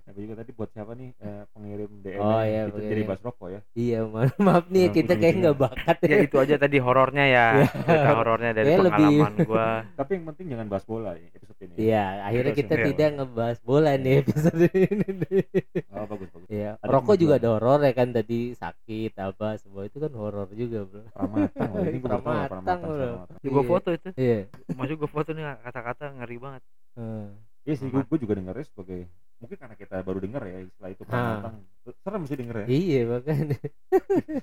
[0.07, 2.87] Tapi juga tadi buat siapa nih eh, pengirim DM Oh, iya, itu pengirim.
[2.87, 3.61] jadi bahas rokok ya.
[3.75, 7.47] iya ma- maaf nih Nah, kita kayak nggak bakat ya itu aja tadi horornya ya.
[7.67, 9.69] Cerita horornya dari Ya, lebih- pengalaman gua.
[9.93, 11.27] Tapi yang penting jangan bahas bola ya
[11.67, 11.75] ini.
[11.77, 15.09] Iya, akhirnya kita yang- tidak ngebahas bola nih episode ini.
[15.21, 15.43] nih.
[15.91, 16.49] Oh, bagus bagus.
[16.49, 20.47] Iya, Ada rokok juga ada horor ya kan tadi sakit apa semua itu kan horor
[20.51, 21.03] juga, Bro.
[21.11, 21.85] Pramatang loh.
[21.85, 23.11] Ini gue ya.
[23.43, 23.69] Ya, gua Iya.
[23.69, 24.39] foto itu Iya.
[24.73, 26.63] masuk gua foto nih kata-kata ngeri banget
[26.95, 27.29] Hmm.
[27.61, 31.03] Iya sih, gue, gue juga dengernya sebagai mungkin karena kita baru denger ya istilah itu
[31.03, 31.55] pramatang.
[32.01, 32.67] Serem sih denger ya.
[32.71, 33.59] Iya, makanya.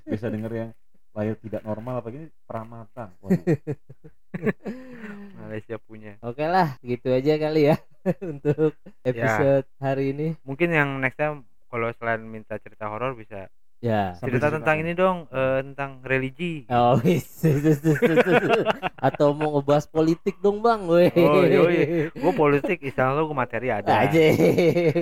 [0.05, 0.69] Bisa denger yang
[1.13, 3.09] lahir tidak normal apa gini pramatang.
[3.21, 3.41] Waduh.
[6.43, 7.79] Oke lah, gitu aja kali ya
[8.25, 10.35] untuk episode hari ini.
[10.43, 13.47] mungkin yang next time kalau selain minta cerita horor bisa
[13.79, 14.15] Ya.
[14.17, 16.99] Cerita tentang ini dong eh, tentang religi Oh.
[19.07, 20.83] Atau mau ngebahas politik dong, Bang.
[20.85, 21.11] Weh.
[21.13, 22.07] Oh, yoi.
[22.09, 24.23] gue politik istilah lo gue materi ada Aja.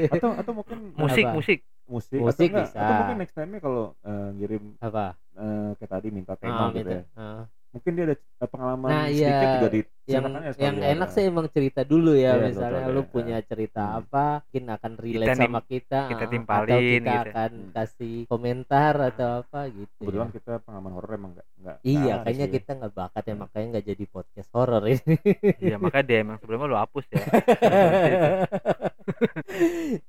[0.10, 1.34] atau atau mungkin musik Apa?
[1.36, 2.78] musik musik, Musik atau, enggak, bisa.
[2.80, 5.06] atau mungkin next time-nya kalau eh, ngirim Apa?
[5.36, 6.92] eh, kayak tadi minta tema Ah, gitu gitu.
[6.92, 7.04] ya.
[7.14, 7.44] Ah.
[7.72, 8.16] Mungkin dia ada
[8.46, 9.54] pengalaman Nah, sedikit iya.
[9.56, 12.92] juga di yang ceritakan ya yang enak sih emang cerita dulu ya Iya, misalnya betul,
[12.92, 13.08] lu ya.
[13.08, 14.00] punya cerita Hmm.
[14.02, 17.12] apa mungkin akan relate Kita sama kita kita ah, atau timpalin kita gitu.
[17.32, 17.72] akan Hmm.
[17.72, 20.34] kasih komentar atau apa gitu Kebetulan ya.
[20.36, 22.56] kita pengalaman horor emang enggak enggak iya kayaknya sih ya.
[22.60, 25.16] kita nggak bakat ya makanya nggak jadi podcast horor ini
[25.64, 27.22] iya makanya DM yang sebelumnya lo hapus ya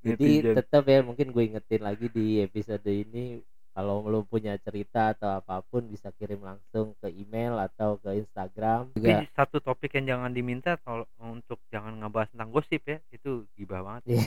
[0.02, 3.40] jadi tetap ya mungkin gue ingetin lagi di episode ini
[3.72, 8.92] kalau lu punya cerita atau apa pun bisa kirim langsung ke email atau ke Instagram
[8.92, 13.48] juga tapi satu topik yang jangan diminta kalau untuk jangan ngebahas tentang gosip ya itu
[13.56, 14.24] gibah banget Iya.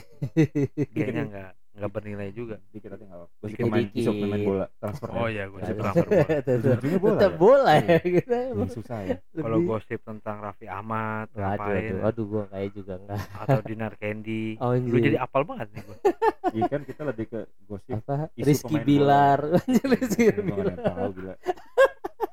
[0.90, 2.56] kayaknya nggak nggak bernilai juga.
[2.68, 4.00] Dikit aja nggak Dikit, pemain dikit.
[4.00, 5.08] isu pemain bola transfer.
[5.10, 6.06] Oh ya iya gue Gosip sih transfer.
[6.06, 6.24] bola.
[6.46, 7.36] Tetap- bola tetap ya?
[7.36, 7.96] bola ya Iya.
[8.02, 8.32] gitu.
[8.56, 9.16] Yang susah ya.
[9.36, 11.92] Kalau gosip tentang Raffi Ahmad ngapain?
[11.92, 14.56] aduh, aduh gua kayak juga enggak atau Dinar Candy.
[14.56, 15.96] Oh, lu jadi apal banget nih gue
[16.56, 18.30] iya kan kita lebih ke gosip apa?
[18.32, 19.40] isu Rizky pemain Bilar.
[19.84, 21.34] Rizky Iya, Bilar yang tahu gila.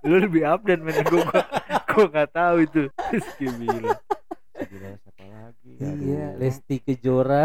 [0.04, 0.96] Lu lebih update men.
[1.04, 1.22] Gue
[1.90, 2.82] gue nggak tahu itu.
[3.10, 3.46] Rizky
[4.64, 5.90] gila siapa lagi iya
[6.26, 6.38] Aduh.
[6.38, 7.44] Lesti Kejora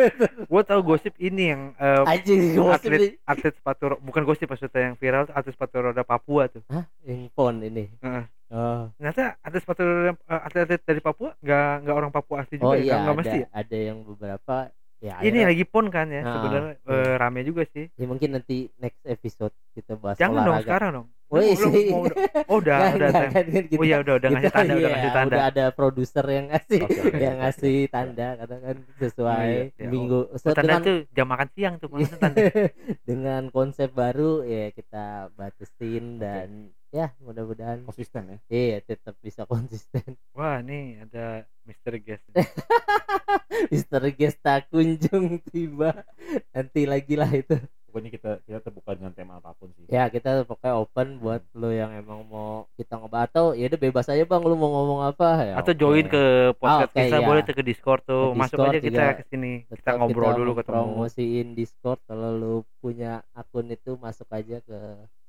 [0.50, 3.12] gue tahu gosip ini yang eh, anjir gosip atlet nih.
[3.24, 6.84] atlet sepatu bukan gosip maksudnya yang viral atlet sepatu roda Papua tuh Hah?
[7.02, 8.24] yang pon ini Heeh.
[8.50, 12.66] oh ternyata atlet sepatu roda eh, atlet-atlet dari Papua nggak nggak orang Papua asli juga
[12.66, 12.82] oh ya?
[12.82, 13.46] iya nggak ada mesti ya?
[13.52, 14.54] ada yang beberapa
[14.98, 18.28] ya ini akhirnya- lagi pon kan ya Ah, sebenarnya eh, rame juga sih ya mungkin
[18.32, 21.94] nanti next episode kita bahas jangan dong sekarang dong Woi, sih.
[21.94, 22.10] mau-
[22.50, 23.30] oh udah udah time.
[23.30, 25.30] kan, kan kita- oh iya udah udah ngasih kita- tanda udah iya, ngasih tanda.
[25.30, 26.80] udah ada produser yang ngasih
[27.16, 29.88] yang ngasih tanda katakan sesuai Oh, iya, iya.
[29.88, 30.18] minggu.
[30.26, 32.42] Oh, so, tanda dengan tuh jam makan siang tuh tanda.
[33.08, 36.48] Dengan konsep baru ya kita batasin dan
[36.90, 38.38] ya mudah-mudahan konsisten ya?
[38.50, 40.18] iya tetap bisa konsisten.
[40.36, 41.94] Wah nih ada Mr.
[41.96, 42.26] Guest.
[43.70, 46.02] Mister Guest tak kunjung tiba.
[46.50, 47.54] Nanti lagi lah itu
[47.90, 49.84] pokoknya kita kita terbuka dengan tema apa pun sih.
[49.90, 54.06] Ya kita pokoknya open buat lo yang emang mau kita ngebahas atau ya udah bebas
[54.06, 55.28] aja bang lu mau ngomong apa?
[55.42, 55.80] Ya atau oke.
[55.82, 56.22] join ke
[56.56, 57.26] podcast Ah, oke, kita iya.
[57.26, 58.24] boleh tuh ke Discord tuh.
[58.32, 59.52] Ke masuk Discord aja kita ke sini.
[59.68, 60.70] Kita ngobrol dulu ketemu.
[60.70, 61.98] promosiin Discord.
[62.06, 64.78] Kalau lu punya akun itu masuk aja ke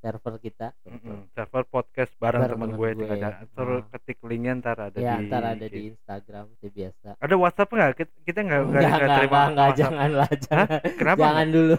[0.02, 1.30] server kita Mm-mm.
[1.30, 3.16] server podcast bareng Bareng temen temen gue gue.
[3.16, 3.90] cari- terus Ah.
[3.94, 7.92] ketik linknya ntar ada ya di ntar ada di Instagram seperti biasa ada WhatsApp nggak
[7.96, 9.78] kita, kita nggak nggak Enggak, nggak enggak, terima WhatsApp.
[9.78, 10.68] jangan lah, jangan.
[10.96, 11.76] kenapa Jangan dulu.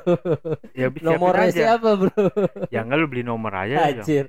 [0.73, 2.15] ya bisa Nomornya aja siapa, Bro?
[2.69, 3.99] ya enggak lu beli nomor aja Jong.
[3.99, 4.27] Anjir.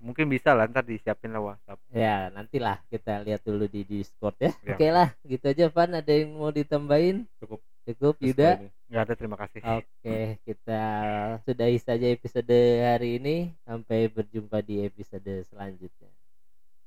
[0.00, 4.52] mungkin bisa lah ntar disiapin lah WhatsApp Ya, nantilah kita lihat dulu di Discord ya.
[4.60, 4.74] Ya.
[4.74, 5.90] Oke lah, gitu aja Van.
[5.94, 7.24] Ada yang mau ditambahin?
[7.38, 7.64] Cukup.
[7.86, 8.68] Cukup, Yuda.
[8.88, 9.04] Kali ini.
[9.04, 10.72] nggak ada terima kasih Oke, kita
[11.44, 12.56] sudahi saja episode
[12.90, 13.36] hari ini.
[13.66, 16.10] Sampai berjumpa di episode selanjutnya.